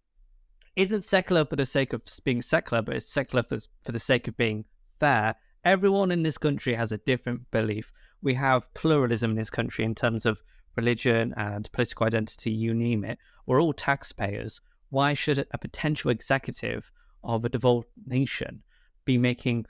isn't 0.75 1.03
secular 1.03 1.45
for 1.45 1.55
the 1.55 1.65
sake 1.65 1.93
of 1.93 2.01
being 2.23 2.41
secular, 2.41 2.81
but 2.81 2.95
it's 2.95 3.11
secular 3.11 3.43
for, 3.43 3.59
for 3.83 3.91
the 3.91 3.99
sake 3.99 4.27
of 4.27 4.35
being 4.35 4.65
fair. 4.99 5.35
Everyone 5.63 6.11
in 6.11 6.23
this 6.23 6.37
country 6.37 6.73
has 6.73 6.91
a 6.91 6.97
different 6.97 7.51
belief. 7.51 7.91
We 8.21 8.33
have 8.33 8.73
pluralism 8.73 9.31
in 9.31 9.37
this 9.37 9.51
country 9.51 9.85
in 9.85 9.93
terms 9.93 10.25
of 10.25 10.41
religion 10.75 11.33
and 11.37 11.71
political 11.71 12.07
identity, 12.07 12.51
you 12.51 12.73
name 12.73 13.03
it. 13.03 13.19
We're 13.45 13.61
all 13.61 13.73
taxpayers. 13.73 14.59
Why 14.89 15.13
should 15.13 15.45
a 15.51 15.57
potential 15.57 16.09
executive 16.09 16.91
of 17.23 17.45
a 17.45 17.49
devolved 17.49 17.89
nation 18.07 18.63
be 19.05 19.17
making 19.17 19.65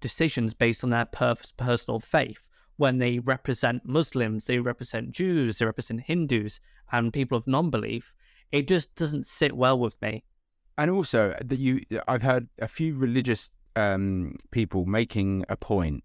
decisions 0.00 0.54
based 0.54 0.84
on 0.84 0.90
their 0.90 1.06
per- 1.06 1.34
personal 1.56 2.00
faith? 2.00 2.48
When 2.76 2.98
they 2.98 3.18
represent 3.18 3.84
Muslims, 3.84 4.44
they 4.44 4.60
represent 4.60 5.10
Jews, 5.10 5.58
they 5.58 5.66
represent 5.66 6.00
Hindus, 6.00 6.60
and 6.92 7.12
people 7.12 7.36
of 7.36 7.46
non 7.46 7.70
belief, 7.70 8.14
it 8.52 8.68
just 8.68 8.94
doesn't 8.94 9.26
sit 9.26 9.56
well 9.56 9.78
with 9.78 10.00
me. 10.00 10.22
And 10.76 10.90
also 10.90 11.34
that 11.44 11.58
you, 11.58 11.80
I've 12.06 12.22
heard 12.22 12.48
a 12.60 12.68
few 12.68 12.94
religious 12.94 13.50
um, 13.74 14.36
people 14.52 14.86
making 14.86 15.44
a 15.48 15.56
point 15.56 16.04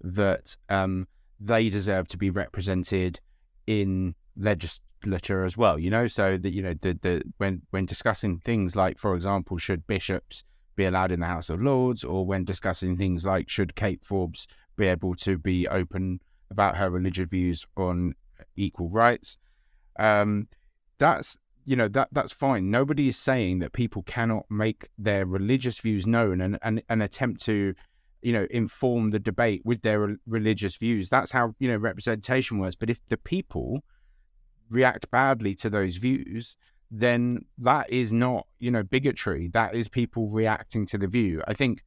that 0.00 0.56
um, 0.68 1.06
they 1.40 1.68
deserve 1.68 2.08
to 2.08 2.16
be 2.16 2.30
represented 2.30 3.20
in 3.66 4.14
legislature 4.36 5.44
as 5.44 5.56
well. 5.56 5.78
You 5.78 5.90
know, 5.90 6.06
so 6.06 6.36
that 6.36 6.52
you 6.52 6.62
know 6.62 6.74
the 6.74 6.98
the 7.00 7.22
when 7.38 7.62
when 7.70 7.86
discussing 7.86 8.38
things 8.38 8.76
like, 8.76 8.98
for 8.98 9.14
example, 9.14 9.58
should 9.58 9.86
bishops 9.86 10.44
be 10.76 10.84
allowed 10.84 11.12
in 11.12 11.20
the 11.20 11.26
House 11.26 11.50
of 11.50 11.62
Lords, 11.62 12.04
or 12.04 12.26
when 12.26 12.44
discussing 12.44 12.96
things 12.96 13.24
like 13.24 13.48
should 13.48 13.74
Kate 13.74 14.04
Forbes 14.04 14.46
be 14.76 14.86
able 14.86 15.14
to 15.14 15.38
be 15.38 15.68
open 15.68 16.20
about 16.50 16.76
her 16.76 16.90
religious 16.90 17.28
views 17.28 17.66
on 17.76 18.14
equal 18.56 18.88
rights. 18.88 19.38
Um, 19.98 20.48
that's 20.98 21.36
you 21.64 21.76
know 21.76 21.88
that 21.88 22.08
that's 22.12 22.32
fine. 22.32 22.70
Nobody 22.70 23.08
is 23.08 23.16
saying 23.16 23.60
that 23.60 23.72
people 23.72 24.02
cannot 24.02 24.44
make 24.50 24.88
their 24.98 25.26
religious 25.26 25.80
views 25.80 26.06
known 26.06 26.40
and 26.40 26.58
and, 26.62 26.82
and 26.88 27.02
attempt 27.02 27.42
to 27.44 27.74
you 28.22 28.32
know 28.32 28.46
inform 28.50 29.10
the 29.10 29.18
debate 29.18 29.62
with 29.64 29.82
their 29.82 30.16
religious 30.26 30.76
views. 30.76 31.08
That's 31.08 31.32
how 31.32 31.54
you 31.58 31.68
know 31.68 31.76
representation 31.76 32.58
works. 32.58 32.74
But 32.74 32.90
if 32.90 33.04
the 33.06 33.16
people 33.16 33.84
react 34.70 35.10
badly 35.10 35.54
to 35.56 35.70
those 35.70 35.96
views, 35.96 36.56
then 36.96 37.44
that 37.58 37.90
is 37.90 38.12
not 38.12 38.46
you 38.60 38.70
know 38.70 38.84
bigotry. 38.84 39.48
That 39.52 39.74
is 39.74 39.88
people 39.88 40.28
reacting 40.28 40.86
to 40.86 40.98
the 40.98 41.08
view. 41.08 41.42
I 41.48 41.54
think, 41.54 41.82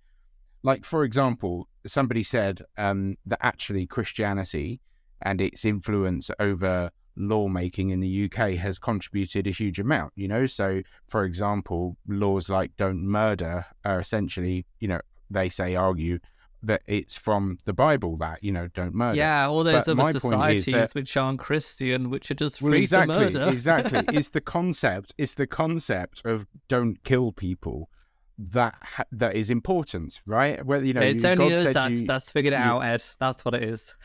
like 0.64 0.84
for 0.84 1.04
example, 1.04 1.68
somebody 1.86 2.24
said 2.24 2.62
um, 2.78 3.16
that 3.26 3.40
actually 3.42 3.88
Christianity 3.88 4.82
and 5.22 5.40
its 5.40 5.64
influence 5.64 6.30
over 6.40 6.92
lawmaking 7.16 7.90
in 7.90 8.02
the 8.02 8.26
UK 8.26 8.52
has 8.52 8.78
contributed 8.78 9.48
a 9.48 9.52
huge 9.52 9.80
amount, 9.80 10.12
you 10.16 10.28
know. 10.28 10.46
So, 10.46 10.82
for 11.08 11.24
example, 11.24 11.96
laws 12.08 12.50
like 12.50 12.76
don't 12.78 13.02
murder 13.02 13.66
are 13.86 14.00
essentially, 14.02 14.66
you 14.80 14.90
know, 14.90 15.00
they 15.30 15.48
say 15.48 15.76
argue 15.76 16.20
that 16.64 16.82
it's 16.88 17.18
from 17.18 17.60
the 17.66 17.74
Bible 17.74 18.18
that, 18.18 18.44
you 18.44 18.52
know, 18.52 18.68
don't 18.68 18.94
murder. 18.94 19.18
Yeah, 19.18 19.48
all 19.48 19.64
those 19.64 19.86
but 19.86 20.00
other 20.00 20.20
societies 20.20 20.66
that, 20.66 20.92
which 20.94 21.16
aren't 21.16 21.40
Christian, 21.40 22.10
which 22.10 22.32
are 22.32 22.36
just 22.36 22.60
free 22.60 22.72
well, 22.72 22.80
exactly, 22.80 23.16
to 23.16 23.40
murder. 23.40 23.52
exactly. 23.52 24.04
It's 24.10 24.30
the 24.30 24.42
concept, 24.42 25.14
it's 25.18 25.34
the 25.36 25.48
concept 25.48 26.26
of 26.26 26.48
don't 26.68 27.04
kill 27.04 27.32
people 27.32 27.90
that 28.38 28.76
that 29.12 29.36
is 29.36 29.50
important, 29.50 30.22
right? 30.28 30.64
Whether 30.66 30.86
you 30.86 30.94
know, 30.94 31.02
it's 31.02 31.24
only 31.26 31.50
God 31.50 31.68
us 31.68 31.74
that's, 31.74 31.90
you, 31.92 32.08
that's 32.08 32.32
figured 32.32 32.54
it 32.54 32.58
you, 32.58 32.64
out, 32.64 32.82
Ed. 32.82 33.04
That's 33.20 33.44
what 33.44 33.54
it 33.56 33.64
is. 33.64 33.96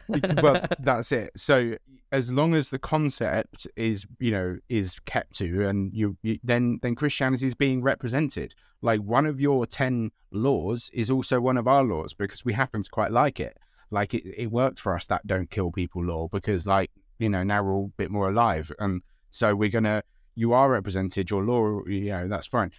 well, 0.42 0.64
that's 0.80 1.12
it. 1.12 1.32
So 1.36 1.76
as 2.12 2.30
long 2.30 2.54
as 2.54 2.68
the 2.68 2.78
concept 2.78 3.66
is 3.74 4.06
you 4.20 4.30
know 4.30 4.58
is 4.68 5.00
kept 5.00 5.34
to 5.36 5.66
and 5.66 5.92
you, 5.92 6.16
you, 6.22 6.38
then 6.44 6.78
then 6.82 6.94
christianity 6.94 7.46
is 7.46 7.54
being 7.54 7.82
represented 7.82 8.54
like 8.82 9.00
one 9.00 9.26
of 9.26 9.40
your 9.40 9.66
10 9.66 10.10
laws 10.30 10.90
is 10.92 11.10
also 11.10 11.40
one 11.40 11.56
of 11.56 11.66
our 11.66 11.82
laws 11.82 12.12
because 12.12 12.44
we 12.44 12.52
happen 12.52 12.82
to 12.82 12.90
quite 12.90 13.10
like 13.10 13.40
it 13.40 13.56
like 13.90 14.14
it, 14.14 14.22
it 14.36 14.52
worked 14.52 14.78
for 14.78 14.94
us 14.94 15.06
that 15.06 15.26
don't 15.26 15.50
kill 15.50 15.72
people 15.72 16.04
law 16.04 16.28
because 16.28 16.66
like 16.66 16.90
you 17.18 17.28
know 17.28 17.42
now 17.42 17.62
we're 17.62 17.74
all 17.74 17.86
a 17.86 17.96
bit 17.96 18.10
more 18.10 18.28
alive 18.28 18.70
and 18.78 19.02
so 19.30 19.54
we're 19.56 19.70
gonna 19.70 20.02
you 20.34 20.52
are 20.52 20.70
represented 20.70 21.30
your 21.30 21.42
law 21.42 21.80
you 21.86 22.10
know 22.10 22.28
that's 22.28 22.46
fine 22.46 22.70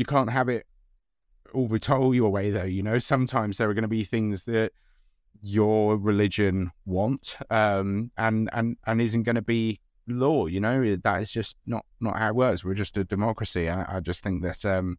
you 0.00 0.06
can't 0.06 0.30
have 0.30 0.48
it 0.48 0.66
all 1.52 1.68
the 1.68 1.78
toll 1.78 2.14
your 2.14 2.30
way 2.30 2.50
though 2.50 2.64
you 2.64 2.82
know? 2.82 2.98
Sometimes 2.98 3.58
there 3.58 3.68
are 3.68 3.74
going 3.74 3.82
to 3.82 3.88
be 3.88 4.02
things 4.02 4.46
that 4.46 4.72
your 5.42 5.98
religion 5.98 6.70
want 6.86 7.36
um, 7.50 8.10
and 8.16 8.48
and 8.52 8.78
and 8.86 9.00
isn't 9.02 9.24
going 9.24 9.36
to 9.36 9.42
be 9.42 9.78
law 10.08 10.46
you 10.46 10.58
know? 10.58 10.96
That 10.96 11.20
is 11.20 11.30
just 11.30 11.56
not 11.66 11.84
not 12.00 12.16
how 12.16 12.28
it 12.28 12.34
works. 12.34 12.64
We're 12.64 12.74
just 12.74 12.96
a 12.96 13.04
democracy. 13.04 13.68
I, 13.68 13.96
I 13.96 14.00
just 14.00 14.22
think 14.24 14.42
that 14.42 14.64
um 14.64 14.96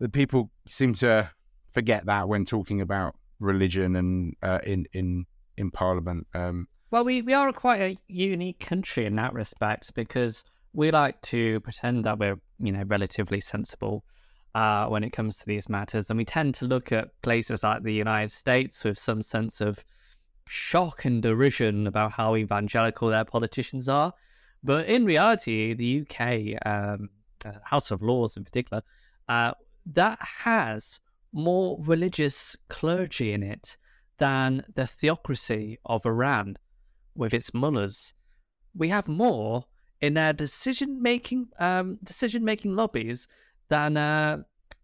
the 0.00 0.08
people 0.08 0.50
seem 0.66 0.92
to 0.94 1.30
forget 1.72 2.06
that 2.06 2.28
when 2.28 2.44
talking 2.44 2.80
about 2.80 3.14
religion 3.38 3.94
and 3.94 4.34
uh, 4.42 4.58
in 4.64 4.86
in 4.92 5.26
in 5.56 5.70
parliament 5.70 6.26
um. 6.34 6.66
Well 6.90 7.04
we 7.04 7.22
we 7.22 7.32
are 7.32 7.52
quite 7.52 7.80
a 7.80 7.96
unique 8.08 8.58
country 8.58 9.06
in 9.06 9.14
that 9.16 9.34
respect 9.34 9.94
because 9.94 10.44
we 10.72 10.90
like 10.90 11.20
to 11.22 11.60
pretend 11.60 12.04
that 12.04 12.18
we're 12.18 12.38
you 12.58 12.72
know 12.72 12.84
relatively 12.86 13.40
sensible 13.40 14.04
uh, 14.54 14.86
when 14.86 15.04
it 15.04 15.10
comes 15.10 15.38
to 15.38 15.46
these 15.46 15.68
matters. 15.68 16.10
And 16.10 16.18
we 16.18 16.24
tend 16.24 16.54
to 16.54 16.64
look 16.64 16.92
at 16.92 17.08
places 17.22 17.62
like 17.62 17.82
the 17.82 17.92
United 17.92 18.30
States 18.30 18.84
with 18.84 18.98
some 18.98 19.22
sense 19.22 19.60
of 19.60 19.84
shock 20.46 21.04
and 21.04 21.22
derision 21.22 21.86
about 21.86 22.12
how 22.12 22.36
evangelical 22.36 23.08
their 23.08 23.24
politicians 23.24 23.88
are. 23.88 24.12
But 24.62 24.86
in 24.86 25.04
reality, 25.04 25.74
the 25.74 26.02
UK, 26.02 26.66
um, 26.66 27.08
House 27.62 27.90
of 27.90 28.02
Lords 28.02 28.36
in 28.36 28.44
particular, 28.44 28.82
uh, 29.28 29.52
that 29.86 30.18
has 30.20 31.00
more 31.32 31.78
religious 31.80 32.56
clergy 32.68 33.32
in 33.32 33.42
it 33.42 33.76
than 34.18 34.62
the 34.74 34.86
theocracy 34.86 35.78
of 35.86 36.04
Iran 36.04 36.56
with 37.14 37.32
its 37.32 37.54
mullahs. 37.54 38.12
We 38.74 38.88
have 38.88 39.08
more 39.08 39.64
in 40.00 40.14
their 40.14 40.32
decision 40.32 41.02
making 41.02 41.48
um, 41.58 41.98
decision 42.02 42.44
making 42.44 42.74
lobbies 42.74 43.28
than 43.68 43.96
uh, 43.96 44.38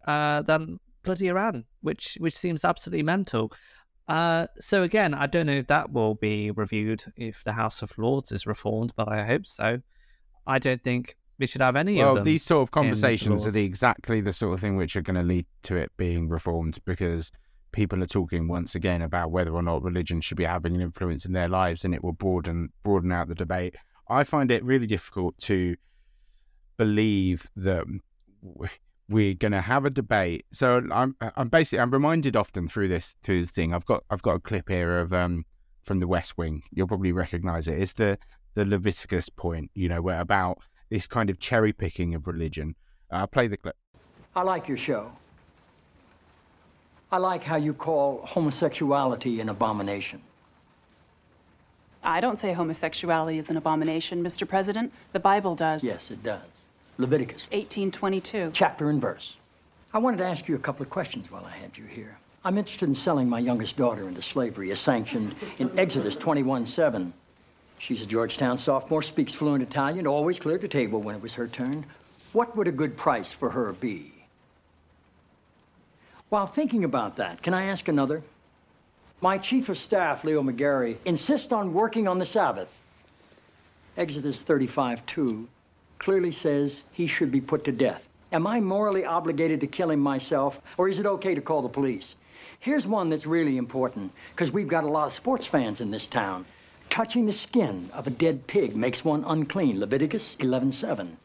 uh, 0.07 0.43
than 0.43 0.79
bloody 1.03 1.29
Iran, 1.29 1.65
which 1.83 2.17
which 2.21 2.37
seems 2.37 2.65
absolutely 2.65 3.03
mental. 3.03 3.53
Uh, 4.09 4.47
so 4.59 4.83
again, 4.83 5.15
I 5.15 5.27
don't 5.27 5.47
know 5.47 5.55
if 5.55 5.67
that 5.67 5.93
will 5.93 6.15
be 6.15 6.51
reviewed 6.53 7.05
if 7.17 7.43
the 7.45 7.53
House 7.53 7.83
of 7.83 7.97
Lords 7.99 8.31
is 8.31 8.47
reformed, 8.47 8.93
but 8.97 9.09
I 9.09 9.25
hope 9.25 9.47
so. 9.47 9.81
I 10.47 10.59
don't 10.61 10.83
think 10.83 11.17
we 11.39 11.47
should 11.47 11.61
have 11.61 11.75
any 11.77 11.97
well, 11.97 12.11
of 12.11 12.15
them. 12.17 12.23
Well 12.23 12.25
these 12.25 12.45
sort 12.45 12.63
of 12.63 12.71
conversations 12.71 13.45
are 13.47 13.51
the, 13.51 13.65
exactly 13.65 14.21
the 14.21 14.33
sort 14.33 14.55
of 14.55 14.61
thing 14.61 14.77
which 14.77 14.95
are 14.97 15.03
going 15.03 15.17
to 15.17 15.23
lead 15.23 15.47
to 15.65 15.77
it 15.77 15.91
being 15.97 16.29
reformed 16.29 16.79
because 16.85 17.33
people 17.73 18.03
are 18.03 18.07
talking 18.07 18.49
once 18.49 18.75
again 18.75 19.03
about 19.03 19.31
whether 19.31 19.53
or 19.53 19.63
not 19.63 19.83
religion 19.83 20.21
should 20.21 20.37
be 20.37 20.45
having 20.45 20.75
an 20.75 20.81
influence 20.81 21.25
in 21.25 21.33
their 21.33 21.49
lives, 21.49 21.85
and 21.85 21.95
it 21.95 22.03
will 22.03 22.13
broaden 22.13 22.69
broaden 22.83 23.13
out 23.13 23.29
the 23.29 23.35
debate. 23.35 23.75
I 24.09 24.25
find 24.25 24.51
it 24.51 24.65
really 24.65 24.87
difficult 24.87 25.39
to 25.41 25.77
believe 26.77 27.49
that 27.57 27.85
we're 29.09 29.35
going 29.35 29.53
to 29.53 29.61
have 29.61 29.85
a 29.85 29.91
debate. 29.91 30.47
So 30.53 30.83
I'm 30.91 31.17
I'm 31.21 31.49
basically 31.49 31.81
I'm 31.81 31.91
reminded 31.91 32.37
often 32.37 32.69
through 32.69 32.89
this 32.89 33.17
through 33.23 33.41
this 33.41 33.51
thing. 33.51 33.73
I've 33.75 33.87
got 33.87 34.05
I've 34.11 34.23
got 34.23 34.35
a 34.35 34.41
clip 34.41 34.69
here 34.69 34.99
of 34.99 35.13
um 35.13 35.45
from 35.83 36.01
the 36.01 36.09
West 36.09 36.37
Wing. 36.37 36.63
You'll 36.73 36.89
probably 36.89 37.13
recognise 37.13 37.69
it. 37.69 37.81
It's 37.81 37.93
the 37.95 38.19
the 38.55 38.65
Leviticus 38.65 39.29
point, 39.29 39.71
you 39.75 39.89
know, 39.89 40.01
where 40.03 40.21
about 40.21 40.59
this 40.91 41.07
kind 41.07 41.31
of 41.31 41.39
cherry 41.39 41.73
picking 41.73 42.15
of 42.15 42.27
religion. 42.27 42.75
Uh, 43.11 43.27
play 43.27 43.47
the 43.47 43.57
clip. 43.57 43.77
I 44.35 44.43
like 44.43 44.69
your 44.69 44.79
show. 44.79 45.13
I 47.13 47.19
like 47.19 47.43
how 47.43 47.57
you 47.57 47.73
call 47.73 48.23
homosexuality 48.27 49.41
an 49.41 49.49
abomination. 49.49 50.21
I 52.07 52.21
don't 52.21 52.39
say 52.39 52.53
homosexuality 52.53 53.39
is 53.39 53.51
an 53.51 53.57
abomination, 53.57 54.23
Mr. 54.23 54.47
President. 54.47 54.93
The 55.13 55.19
Bible 55.19 55.57
does. 55.57 55.83
Yes, 55.83 56.13
it 56.13 56.23
does. 56.23 56.41
Leviticus. 56.99 57.43
1822. 57.51 58.53
Chapter 58.55 58.91
and 58.91 59.01
verse. 59.03 59.35
I 59.93 59.99
wanted 59.99 60.19
to 60.19 60.25
ask 60.25 60.47
you 60.47 60.55
a 60.55 60.59
couple 60.59 60.85
of 60.85 60.91
questions 60.91 61.33
while 61.33 61.45
I 61.45 61.51
had 61.51 61.77
you 61.77 61.85
here. 61.85 62.17
I'm 62.45 62.59
interested 62.59 62.89
in 62.89 62.95
selling 62.95 63.29
my 63.29 63.41
youngest 63.41 63.77
daughter 63.77 64.07
into 64.07 64.23
slavery 64.23 64.71
as 64.71 64.79
sanctioned 64.79 65.35
in 65.59 65.77
Exodus 65.77 66.17
21 66.17 66.65
7. 66.65 67.13
She's 67.79 68.03
a 68.03 68.07
Georgetown 68.07 68.57
sophomore, 68.57 69.03
speaks 69.03 69.35
fluent 69.35 69.65
Italian, 69.65 70.07
always 70.07 70.39
cleared 70.39 70.61
the 70.61 70.69
table 70.69 71.03
when 71.03 71.17
it 71.17 71.21
was 71.21 71.35
her 71.35 71.49
turn. 71.49 71.85
What 72.33 72.57
would 72.57 72.69
a 72.69 72.73
good 72.73 72.97
price 72.97 73.33
for 73.33 73.51
her 73.51 73.73
be? 73.73 74.13
While 76.29 76.47
thinking 76.47 76.85
about 76.85 77.17
that, 77.17 77.43
can 77.43 77.53
I 77.53 77.65
ask 77.65 77.89
another? 77.89 78.23
My 79.23 79.39
chief 79.39 79.71
of 79.71 79.79
staff, 79.79 80.25
Leo 80.25 80.43
McGarry, 80.43 80.99
insists 81.07 81.51
on 81.51 81.73
working 81.73 82.07
on 82.07 82.19
the 82.19 82.27
Sabbath. 82.27 82.69
Exodus 83.97 84.43
35 84.43 85.07
2 85.07 85.49
clearly 85.99 86.31
says 86.31 86.83
he 86.93 87.07
should 87.07 87.33
be 87.33 87.41
put 87.41 87.65
to 87.65 87.73
death. 87.73 88.07
Am 88.31 88.47
I 88.47 88.61
morally 88.61 89.07
obligated 89.07 89.61
to 89.61 89.67
kill 89.67 89.91
him 89.91 90.01
myself, 90.01 90.61
or 90.77 90.91
is 90.91 90.99
it 90.99 91.07
okay 91.07 91.35
to 91.35 91.41
call 91.41 91.63
the 91.63 91.69
police? 91.69 92.17
Here's 92.61 92.87
one 92.87 93.09
that's 93.09 93.27
really 93.27 93.57
important, 93.57 94.13
because 94.33 94.53
we've 94.53 94.69
got 94.69 94.85
a 94.85 94.89
lot 94.89 95.07
of 95.07 95.15
sports 95.15 95.47
fans 95.47 95.81
in 95.81 95.91
this 95.91 96.09
town. 96.09 96.45
Touching 96.91 97.25
the 97.25 97.33
skin 97.33 97.89
of 97.95 98.07
a 98.07 98.11
dead 98.11 98.47
pig 98.47 98.77
makes 98.77 99.03
one 99.03 99.25
unclean. 99.25 99.81
Leviticus 99.81 100.37
11:7. 100.41 101.17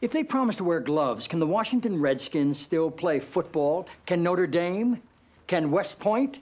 If 0.00 0.12
they 0.12 0.22
promise 0.22 0.58
to 0.58 0.64
wear 0.64 0.78
gloves, 0.78 1.26
can 1.26 1.40
the 1.40 1.46
Washington 1.48 2.00
Redskins 2.00 2.60
still 2.60 2.92
play 2.92 3.18
football? 3.18 3.88
Can 4.06 4.22
Notre 4.22 4.46
Dame? 4.46 5.02
Can 5.48 5.72
West 5.72 5.98
Point? 5.98 6.38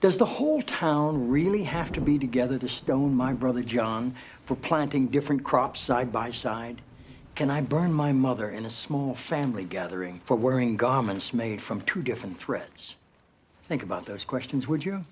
Does 0.00 0.16
the 0.16 0.24
whole 0.24 0.62
town 0.62 1.28
really 1.28 1.62
have 1.64 1.92
to 1.92 2.00
be 2.00 2.18
together 2.18 2.58
to 2.58 2.68
stone 2.68 3.14
my 3.14 3.34
brother 3.34 3.62
John 3.62 4.14
for 4.46 4.56
planting 4.56 5.08
different 5.08 5.44
crops 5.44 5.80
side 5.80 6.10
by 6.10 6.30
side? 6.30 6.80
Can 7.34 7.50
I 7.50 7.60
burn 7.60 7.92
my 7.92 8.12
mother 8.12 8.50
in 8.50 8.64
a 8.64 8.70
small 8.70 9.14
family 9.14 9.64
gathering 9.64 10.20
for 10.24 10.36
wearing 10.36 10.76
garments 10.76 11.34
made 11.34 11.60
from 11.60 11.82
two 11.82 12.02
different 12.02 12.38
threads? 12.38 12.94
Think 13.66 13.82
about 13.82 14.06
those 14.06 14.24
questions, 14.24 14.66
would 14.66 14.84
you? 14.84 15.04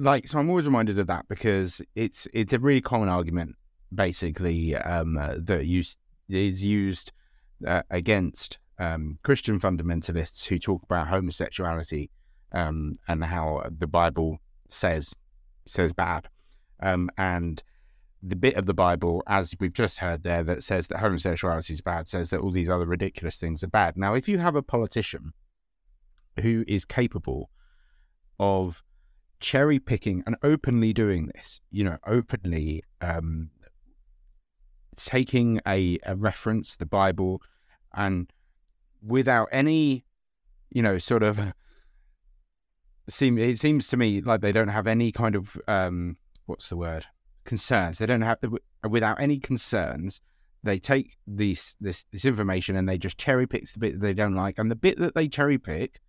like 0.00 0.26
so 0.26 0.38
i'm 0.38 0.48
always 0.48 0.64
reminded 0.64 0.98
of 0.98 1.06
that 1.06 1.28
because 1.28 1.82
it's 1.94 2.26
it's 2.32 2.54
a 2.54 2.58
really 2.58 2.80
common 2.80 3.08
argument 3.08 3.54
basically 3.94 4.74
um 4.76 5.18
uh, 5.18 5.34
that 5.36 5.66
use, 5.66 5.98
is 6.28 6.64
used 6.64 7.12
uh, 7.66 7.82
against 7.90 8.58
um 8.78 9.18
christian 9.22 9.60
fundamentalists 9.60 10.46
who 10.46 10.58
talk 10.58 10.82
about 10.82 11.08
homosexuality 11.08 12.10
um 12.52 12.94
and 13.08 13.24
how 13.24 13.62
the 13.70 13.86
bible 13.86 14.38
says 14.68 15.14
says 15.66 15.92
bad. 15.92 16.28
Um 16.80 17.10
and 17.16 17.62
the 18.22 18.36
bit 18.36 18.54
of 18.56 18.66
the 18.66 18.74
bible 18.74 19.22
as 19.26 19.54
we've 19.60 19.72
just 19.72 19.98
heard 19.98 20.22
there 20.22 20.42
that 20.44 20.62
says 20.62 20.88
that 20.88 20.98
homosexuality 20.98 21.72
is 21.72 21.80
bad 21.80 22.06
says 22.06 22.28
that 22.30 22.40
all 22.40 22.50
these 22.50 22.68
other 22.68 22.86
ridiculous 22.86 23.38
things 23.38 23.62
are 23.62 23.68
bad. 23.68 23.96
Now 23.96 24.14
if 24.14 24.28
you 24.28 24.38
have 24.38 24.56
a 24.56 24.62
politician 24.62 25.32
who 26.40 26.64
is 26.66 26.84
capable 26.84 27.50
of 28.38 28.82
cherry 29.40 29.78
picking 29.78 30.22
and 30.26 30.36
openly 30.42 30.92
doing 30.92 31.30
this, 31.34 31.60
you 31.70 31.82
know, 31.82 31.98
openly 32.06 32.82
um, 33.00 33.50
taking 34.96 35.60
a, 35.66 35.98
a 36.04 36.14
reference, 36.14 36.76
the 36.76 36.86
Bible, 36.86 37.42
and 37.94 38.30
without 39.02 39.48
any, 39.50 40.04
you 40.70 40.82
know, 40.82 40.98
sort 40.98 41.22
of 41.22 41.52
seem 43.12 43.38
it 43.38 43.58
seems 43.58 43.88
to 43.88 43.96
me 43.96 44.20
like 44.20 44.40
they 44.40 44.52
don't 44.52 44.68
have 44.68 44.86
any 44.86 45.12
kind 45.12 45.34
of 45.34 45.56
um, 45.68 46.16
what's 46.46 46.68
the 46.68 46.76
word 46.76 47.06
concerns. 47.44 47.98
They 47.98 48.06
don't 48.06 48.22
have 48.22 48.38
without 48.88 49.20
any 49.20 49.38
concerns. 49.38 50.20
They 50.62 50.78
take 50.78 51.16
this 51.26 51.74
this 51.80 52.04
this 52.12 52.24
information 52.24 52.76
and 52.76 52.88
they 52.88 52.98
just 52.98 53.18
cherry 53.18 53.46
pick 53.46 53.70
the 53.72 53.78
bit 53.78 53.92
that 53.94 54.00
they 54.00 54.14
don't 54.14 54.34
like, 54.34 54.58
and 54.58 54.70
the 54.70 54.76
bit 54.76 54.98
that 54.98 55.14
they 55.14 55.28
cherry 55.28 55.58
pick 55.58 56.00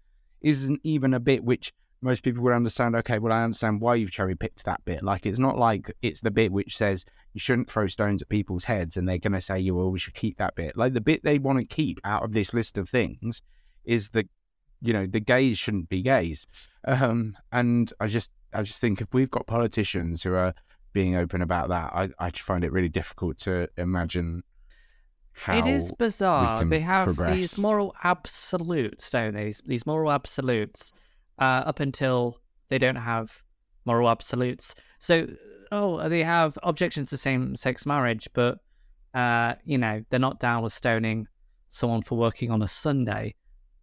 isn't 0.42 0.82
even 0.84 1.14
a 1.14 1.20
bit 1.20 1.44
which 1.44 1.74
most 2.02 2.24
people 2.24 2.44
would 2.44 2.54
understand, 2.54 2.96
okay, 2.96 3.20
well, 3.20 3.32
I 3.32 3.44
understand 3.44 3.80
why 3.80 3.96
you've 3.96 4.12
cherry 4.12 4.36
picked 4.36 4.66
that 4.66 4.84
bit. 4.86 5.04
Like, 5.04 5.26
it's 5.26 5.40
not 5.40 5.58
like 5.58 5.96
it's 6.02 6.22
the 6.22 6.32
bit 6.32 6.52
which 6.52 6.76
says 6.76 7.06
you 7.34 7.40
shouldn't 7.40 7.70
throw 7.70 7.88
stones 7.88 8.22
at 8.22 8.30
people's 8.30 8.64
heads 8.64 8.98
and 8.98 9.08
they're 9.08 9.20
going 9.20 9.34
to 9.34 9.42
say, 9.42 9.60
you 9.60 9.76
well, 9.76 9.92
we 9.92 10.00
should 10.00 10.16
keep 10.16 10.38
that 10.38 10.56
bit. 10.56 10.76
Like, 10.76 10.94
the 10.94 11.02
bit 11.02 11.24
they 11.24 11.38
want 11.38 11.60
to 11.60 11.66
keep 11.66 12.00
out 12.04 12.24
of 12.24 12.34
this 12.34 12.54
list 12.54 12.78
of 12.78 12.90
things 12.90 13.44
is 13.86 14.10
the, 14.10 14.28
you 14.82 14.94
know, 14.94 15.06
the 15.06 15.20
gays 15.20 15.58
shouldn't 15.58 15.90
be 15.90 16.02
gays. 16.02 16.48
Um, 16.86 17.38
and 17.52 17.92
I 18.00 18.08
just, 18.08 18.32
I 18.54 18.64
just 18.64 18.82
think 18.82 19.02
if 19.02 19.14
we've 19.14 19.30
got 19.30 19.48
politicians 19.48 20.24
who 20.24 20.34
are 20.34 20.54
being 20.94 21.16
open 21.16 21.42
about 21.42 21.70
that, 21.70 21.94
I, 21.94 22.10
I 22.20 22.32
find 22.32 22.64
it 22.64 22.72
really 22.72 22.90
difficult 22.90 23.38
to 23.40 23.70
imagine 23.78 24.44
how 25.34 25.58
it 25.58 25.66
is 25.68 25.92
bizarre. 25.94 26.66
They 26.66 26.80
have 26.80 27.06
progress. 27.06 27.36
these 27.36 27.58
moral 27.58 27.96
absolutes, 28.04 29.10
don't 29.10 29.34
they? 29.34 29.46
These, 29.46 29.62
these 29.66 29.86
moral 29.86 30.12
absolutes 30.12 30.92
uh, 31.40 31.64
up 31.66 31.80
until 31.80 32.40
they 32.70 32.78
don't 32.78 32.98
have 32.98 33.42
moral 33.86 34.10
absolutes. 34.10 34.76
So, 35.00 35.28
oh, 35.72 36.10
they 36.10 36.24
have 36.24 36.58
objections 36.64 37.10
to 37.12 37.18
same 37.18 37.56
sex 37.56 37.86
marriage, 37.86 38.28
but, 38.34 38.58
uh, 39.14 39.56
you 39.64 39.78
know, 39.78 40.04
they're 40.10 40.20
not 40.20 40.40
down 40.40 40.64
with 40.64 40.74
stoning 40.74 41.28
someone 41.70 42.02
for 42.02 42.18
working 42.18 42.52
on 42.52 42.62
a 42.62 42.68
Sunday. 42.68 43.36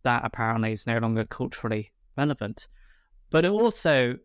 That 0.02 0.24
apparently 0.24 0.72
is 0.72 0.86
no 0.86 0.98
longer 0.98 1.24
culturally 1.24 1.92
relevant. 2.16 2.68
But 3.30 3.44
it 3.44 3.50
also 3.50 4.16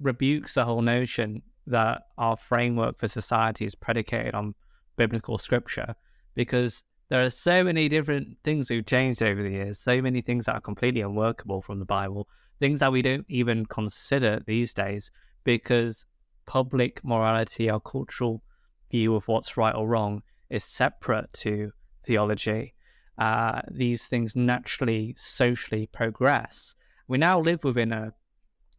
rebukes 0.00 0.54
the 0.54 0.64
whole 0.64 0.82
notion 0.82 1.42
that 1.66 2.02
our 2.18 2.36
framework 2.36 2.98
for 2.98 3.08
society 3.08 3.66
is 3.66 3.74
predicated 3.74 4.34
on 4.34 4.54
biblical 4.96 5.36
scripture 5.38 5.94
because 6.34 6.82
there 7.08 7.24
are 7.24 7.30
so 7.30 7.62
many 7.62 7.88
different 7.88 8.36
things 8.44 8.68
we've 8.68 8.86
changed 8.86 9.22
over 9.22 9.42
the 9.42 9.50
years, 9.50 9.78
so 9.78 10.00
many 10.02 10.20
things 10.20 10.46
that 10.46 10.56
are 10.56 10.60
completely 10.60 11.00
unworkable 11.00 11.62
from 11.62 11.78
the 11.78 11.84
Bible, 11.84 12.28
things 12.60 12.80
that 12.80 12.92
we 12.92 13.02
don't 13.02 13.26
even 13.28 13.66
consider 13.66 14.40
these 14.46 14.74
days 14.74 15.10
because 15.44 16.04
public 16.46 17.04
morality, 17.04 17.70
our 17.70 17.80
cultural 17.80 18.42
view 18.90 19.14
of 19.14 19.26
what's 19.28 19.56
right 19.56 19.74
or 19.74 19.86
wrong, 19.86 20.22
is 20.50 20.64
separate 20.64 21.32
to 21.32 21.70
theology. 22.04 22.74
Uh, 23.18 23.62
these 23.70 24.06
things 24.06 24.36
naturally, 24.36 25.14
socially 25.16 25.86
progress. 25.86 26.76
We 27.08 27.18
now 27.18 27.40
live 27.40 27.64
within 27.64 27.92
a 27.92 28.12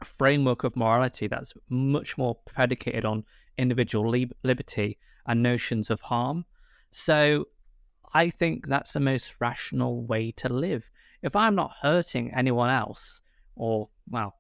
framework 0.04 0.64
of 0.64 0.76
morality 0.76 1.28
that's 1.28 1.54
much 1.70 2.18
more 2.18 2.36
predicated 2.46 3.04
on 3.04 3.24
individual 3.58 4.10
li- 4.10 4.30
liberty 4.44 4.98
and 5.26 5.42
notions 5.42 5.90
of 5.90 6.02
harm. 6.02 6.46
So 6.92 7.46
I 8.14 8.30
think 8.30 8.68
that's 8.68 8.94
the 8.94 9.00
most 9.00 9.34
rational 9.40 10.06
way 10.06 10.32
to 10.34 10.50
live. 10.50 10.90
If 11.22 11.36
I'm 11.36 11.56
not 11.56 11.74
hurting 11.82 12.34
anyone 12.34 12.70
else, 12.70 13.22
or, 13.56 13.90
well, 14.10 14.36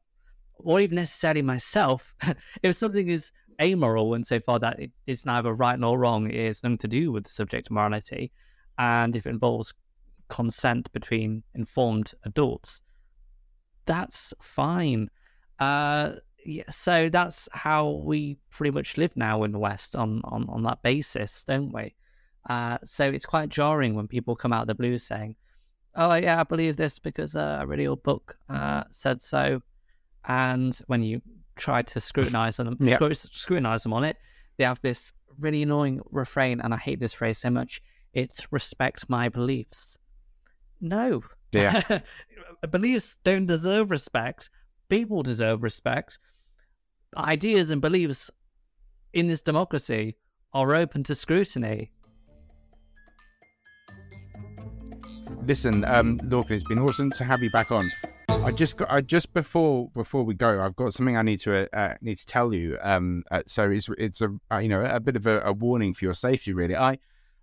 or 0.55 0.79
even 0.79 0.95
necessarily 0.95 1.41
myself, 1.41 2.13
if 2.63 2.75
something 2.75 3.07
is 3.07 3.31
amoral 3.59 4.13
insofar 4.13 4.59
that 4.59 4.79
it 4.79 4.91
is 5.07 5.25
neither 5.25 5.53
right 5.53 5.79
nor 5.79 5.97
wrong, 5.97 6.29
it 6.29 6.45
has 6.45 6.63
nothing 6.63 6.77
to 6.77 6.87
do 6.87 7.11
with 7.11 7.23
the 7.23 7.31
subject 7.31 7.67
of 7.67 7.71
morality, 7.71 8.31
and 8.77 9.15
if 9.15 9.25
it 9.25 9.29
involves 9.29 9.73
consent 10.29 10.91
between 10.93 11.43
informed 11.55 12.13
adults, 12.23 12.81
that's 13.85 14.33
fine. 14.41 15.09
Uh, 15.59 16.13
yeah, 16.45 16.63
so 16.69 17.09
that's 17.09 17.49
how 17.51 18.01
we 18.03 18.37
pretty 18.49 18.71
much 18.71 18.97
live 18.97 19.15
now 19.17 19.43
in 19.43 19.51
the 19.51 19.59
West 19.59 19.95
on, 19.95 20.21
on, 20.23 20.45
on 20.49 20.63
that 20.63 20.81
basis, 20.81 21.43
don't 21.43 21.73
we? 21.73 21.95
Uh, 22.49 22.77
so 22.83 23.09
it's 23.09 23.25
quite 23.25 23.49
jarring 23.49 23.95
when 23.95 24.07
people 24.07 24.35
come 24.35 24.53
out 24.53 24.61
of 24.61 24.67
the 24.67 24.75
blue 24.75 24.97
saying, 24.97 25.35
"Oh 25.95 26.13
yeah, 26.13 26.39
I 26.39 26.43
believe 26.43 26.77
this 26.77 26.99
because 26.99 27.35
uh, 27.35 27.59
a 27.61 27.67
really 27.67 27.87
old 27.87 28.03
book 28.03 28.37
uh, 28.49 28.83
said 28.89 29.21
so," 29.21 29.61
and 30.25 30.79
when 30.87 31.03
you 31.03 31.21
try 31.57 31.81
to 31.81 31.99
scrutinize 31.99 32.57
them, 32.57 32.77
scru- 32.81 33.33
scrutinize 33.33 33.83
them 33.83 33.93
on 33.93 34.05
it, 34.05 34.15
they 34.57 34.63
have 34.63 34.79
this 34.79 35.11
really 35.37 35.63
annoying 35.63 35.99
refrain, 36.09 36.61
and 36.61 36.73
I 36.73 36.77
hate 36.77 36.99
this 36.99 37.13
phrase 37.13 37.39
so 37.39 37.49
much. 37.49 37.81
It's 38.13 38.51
respect 38.51 39.09
my 39.09 39.27
beliefs. 39.27 39.97
No, 40.81 41.23
Yeah. 41.51 41.81
beliefs 42.71 43.17
don't 43.23 43.45
deserve 43.45 43.91
respect. 43.91 44.49
People 44.89 45.23
deserve 45.23 45.63
respect. 45.63 46.19
Ideas 47.15 47.69
and 47.69 47.81
beliefs 47.81 48.29
in 49.13 49.27
this 49.27 49.41
democracy 49.41 50.15
are 50.53 50.75
open 50.75 51.03
to 51.03 51.15
scrutiny. 51.15 51.91
Listen, 55.45 55.85
um, 55.85 56.19
Lorcan, 56.19 56.51
it's 56.51 56.63
been 56.63 56.79
awesome 56.79 57.09
to 57.11 57.23
have 57.23 57.41
you 57.41 57.49
back 57.51 57.71
on. 57.71 57.89
I 58.29 58.51
just 58.51 58.77
got, 58.77 58.91
I 58.91 59.01
just 59.01 59.33
before 59.33 59.89
before 59.93 60.23
we 60.23 60.33
go, 60.33 60.61
I've 60.61 60.75
got 60.75 60.93
something 60.93 61.17
I 61.17 61.21
need 61.21 61.39
to 61.39 61.73
uh, 61.77 61.95
need 62.01 62.17
to 62.17 62.25
tell 62.25 62.53
you. 62.53 62.77
Um, 62.81 63.23
uh, 63.31 63.43
so 63.47 63.69
it's 63.69 63.89
it's 63.97 64.21
a 64.21 64.35
uh, 64.51 64.57
you 64.57 64.67
know 64.67 64.83
a 64.83 64.99
bit 64.99 65.15
of 65.15 65.25
a, 65.25 65.41
a 65.41 65.53
warning 65.53 65.93
for 65.93 66.05
your 66.05 66.13
safety, 66.13 66.53
really. 66.53 66.75
I, 66.75 66.97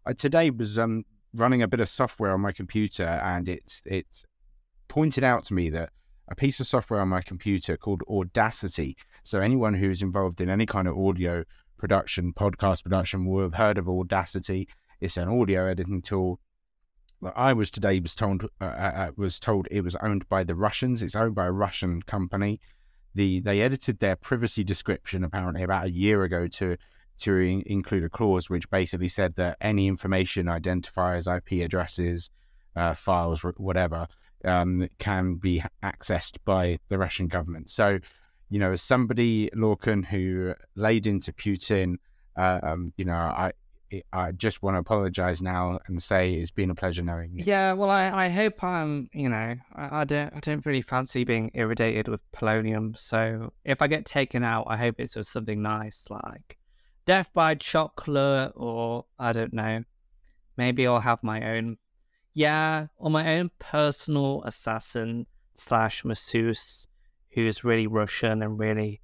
I 0.06 0.12
today 0.12 0.50
was 0.50 0.78
um 0.78 1.04
running 1.34 1.62
a 1.62 1.68
bit 1.68 1.80
of 1.80 1.88
software 1.88 2.32
on 2.32 2.40
my 2.40 2.52
computer, 2.52 3.04
and 3.04 3.48
it's 3.48 3.82
it's 3.84 4.24
pointed 4.88 5.24
out 5.24 5.44
to 5.44 5.54
me 5.54 5.70
that 5.70 5.90
a 6.28 6.34
piece 6.34 6.60
of 6.60 6.66
software 6.66 7.00
on 7.00 7.08
my 7.08 7.20
computer 7.20 7.76
called 7.76 8.02
Audacity. 8.08 8.96
So 9.22 9.40
anyone 9.40 9.74
who's 9.74 10.02
involved 10.02 10.40
in 10.40 10.48
any 10.48 10.66
kind 10.66 10.88
of 10.88 10.96
audio 10.96 11.44
production, 11.76 12.32
podcast 12.32 12.82
production, 12.84 13.26
will 13.26 13.42
have 13.42 13.54
heard 13.54 13.78
of 13.78 13.88
Audacity. 13.88 14.68
It's 15.00 15.16
an 15.16 15.28
audio 15.28 15.66
editing 15.66 16.00
tool 16.00 16.40
that 17.22 17.34
I 17.36 17.52
was 17.52 17.70
today 17.70 18.00
was 18.00 18.14
told 18.14 18.44
uh, 18.60 18.64
uh, 18.64 19.10
was 19.16 19.40
told 19.40 19.66
it 19.70 19.80
was 19.80 19.96
owned 19.96 20.28
by 20.28 20.44
the 20.44 20.54
Russians. 20.54 21.02
It's 21.02 21.16
owned 21.16 21.34
by 21.34 21.46
a 21.46 21.52
Russian 21.52 22.02
company. 22.02 22.60
The 23.14 23.40
they 23.40 23.60
edited 23.60 23.98
their 23.98 24.16
privacy 24.16 24.64
description 24.64 25.24
apparently 25.24 25.62
about 25.62 25.86
a 25.86 25.90
year 25.90 26.24
ago 26.24 26.46
to 26.48 26.76
to 27.18 27.36
in- 27.36 27.62
include 27.66 28.04
a 28.04 28.08
clause 28.08 28.50
which 28.50 28.68
basically 28.70 29.08
said 29.08 29.34
that 29.36 29.56
any 29.60 29.86
information, 29.86 30.46
identifiers, 30.46 31.32
IP 31.34 31.64
addresses, 31.64 32.30
uh, 32.76 32.94
files, 32.94 33.44
whatever, 33.56 34.08
um, 34.44 34.88
can 34.98 35.34
be 35.34 35.62
accessed 35.82 36.36
by 36.44 36.78
the 36.88 36.98
Russian 36.98 37.28
government. 37.28 37.70
So, 37.70 37.98
you 38.50 38.58
know, 38.58 38.72
as 38.72 38.82
somebody, 38.82 39.50
Lorcan, 39.54 40.06
who 40.06 40.54
laid 40.74 41.06
into 41.06 41.32
Putin, 41.32 41.96
uh, 42.36 42.60
um, 42.62 42.92
you 42.96 43.04
know, 43.04 43.14
I 43.14 43.52
I 44.12 44.32
just 44.32 44.62
want 44.62 44.74
to 44.74 44.80
apologize 44.80 45.40
now 45.40 45.78
and 45.86 46.02
say 46.02 46.34
it's 46.34 46.50
been 46.50 46.70
a 46.70 46.74
pleasure 46.74 47.02
knowing 47.02 47.32
you. 47.32 47.44
Yeah, 47.44 47.72
well, 47.72 47.90
I, 47.90 48.10
I 48.10 48.28
hope 48.28 48.62
I'm, 48.64 49.08
you 49.12 49.28
know, 49.28 49.54
I, 49.74 50.00
I 50.00 50.04
don't 50.04 50.34
I 50.34 50.40
don't 50.40 50.64
really 50.66 50.82
fancy 50.82 51.24
being 51.24 51.50
irritated 51.54 52.08
with 52.08 52.20
polonium. 52.32 52.96
So 52.98 53.52
if 53.64 53.82
I 53.82 53.86
get 53.86 54.04
taken 54.04 54.42
out, 54.42 54.64
I 54.68 54.76
hope 54.76 54.96
it's 54.98 55.14
just 55.14 55.30
something 55.30 55.62
nice 55.62 56.04
like 56.10 56.58
death 57.06 57.30
by 57.32 57.54
chocolate, 57.54 58.52
or 58.56 59.06
I 59.18 59.32
don't 59.32 59.52
know. 59.52 59.84
Maybe 60.56 60.86
I'll 60.86 61.00
have 61.00 61.22
my 61.22 61.56
own, 61.56 61.78
yeah, 62.32 62.86
or 62.96 63.10
my 63.10 63.36
own 63.36 63.50
personal 63.58 64.42
assassin 64.44 65.26
slash 65.56 66.04
masseuse 66.04 66.86
who's 67.30 67.64
really 67.64 67.86
Russian 67.86 68.42
and 68.42 68.58
really, 68.58 69.00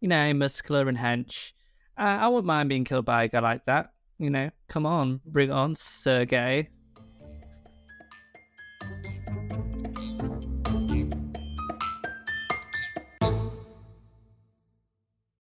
you 0.00 0.08
know, 0.08 0.32
muscular 0.34 0.88
and 0.88 0.98
hench. 0.98 1.52
Uh, 1.98 2.18
I 2.20 2.28
wouldn't 2.28 2.46
mind 2.46 2.68
being 2.68 2.84
killed 2.84 3.04
by 3.04 3.24
a 3.24 3.28
guy 3.28 3.40
like 3.40 3.64
that. 3.66 3.92
You 4.18 4.30
know, 4.30 4.50
come 4.68 4.86
on, 4.86 5.20
bring 5.26 5.50
on 5.50 5.74
Sergey. 5.74 6.68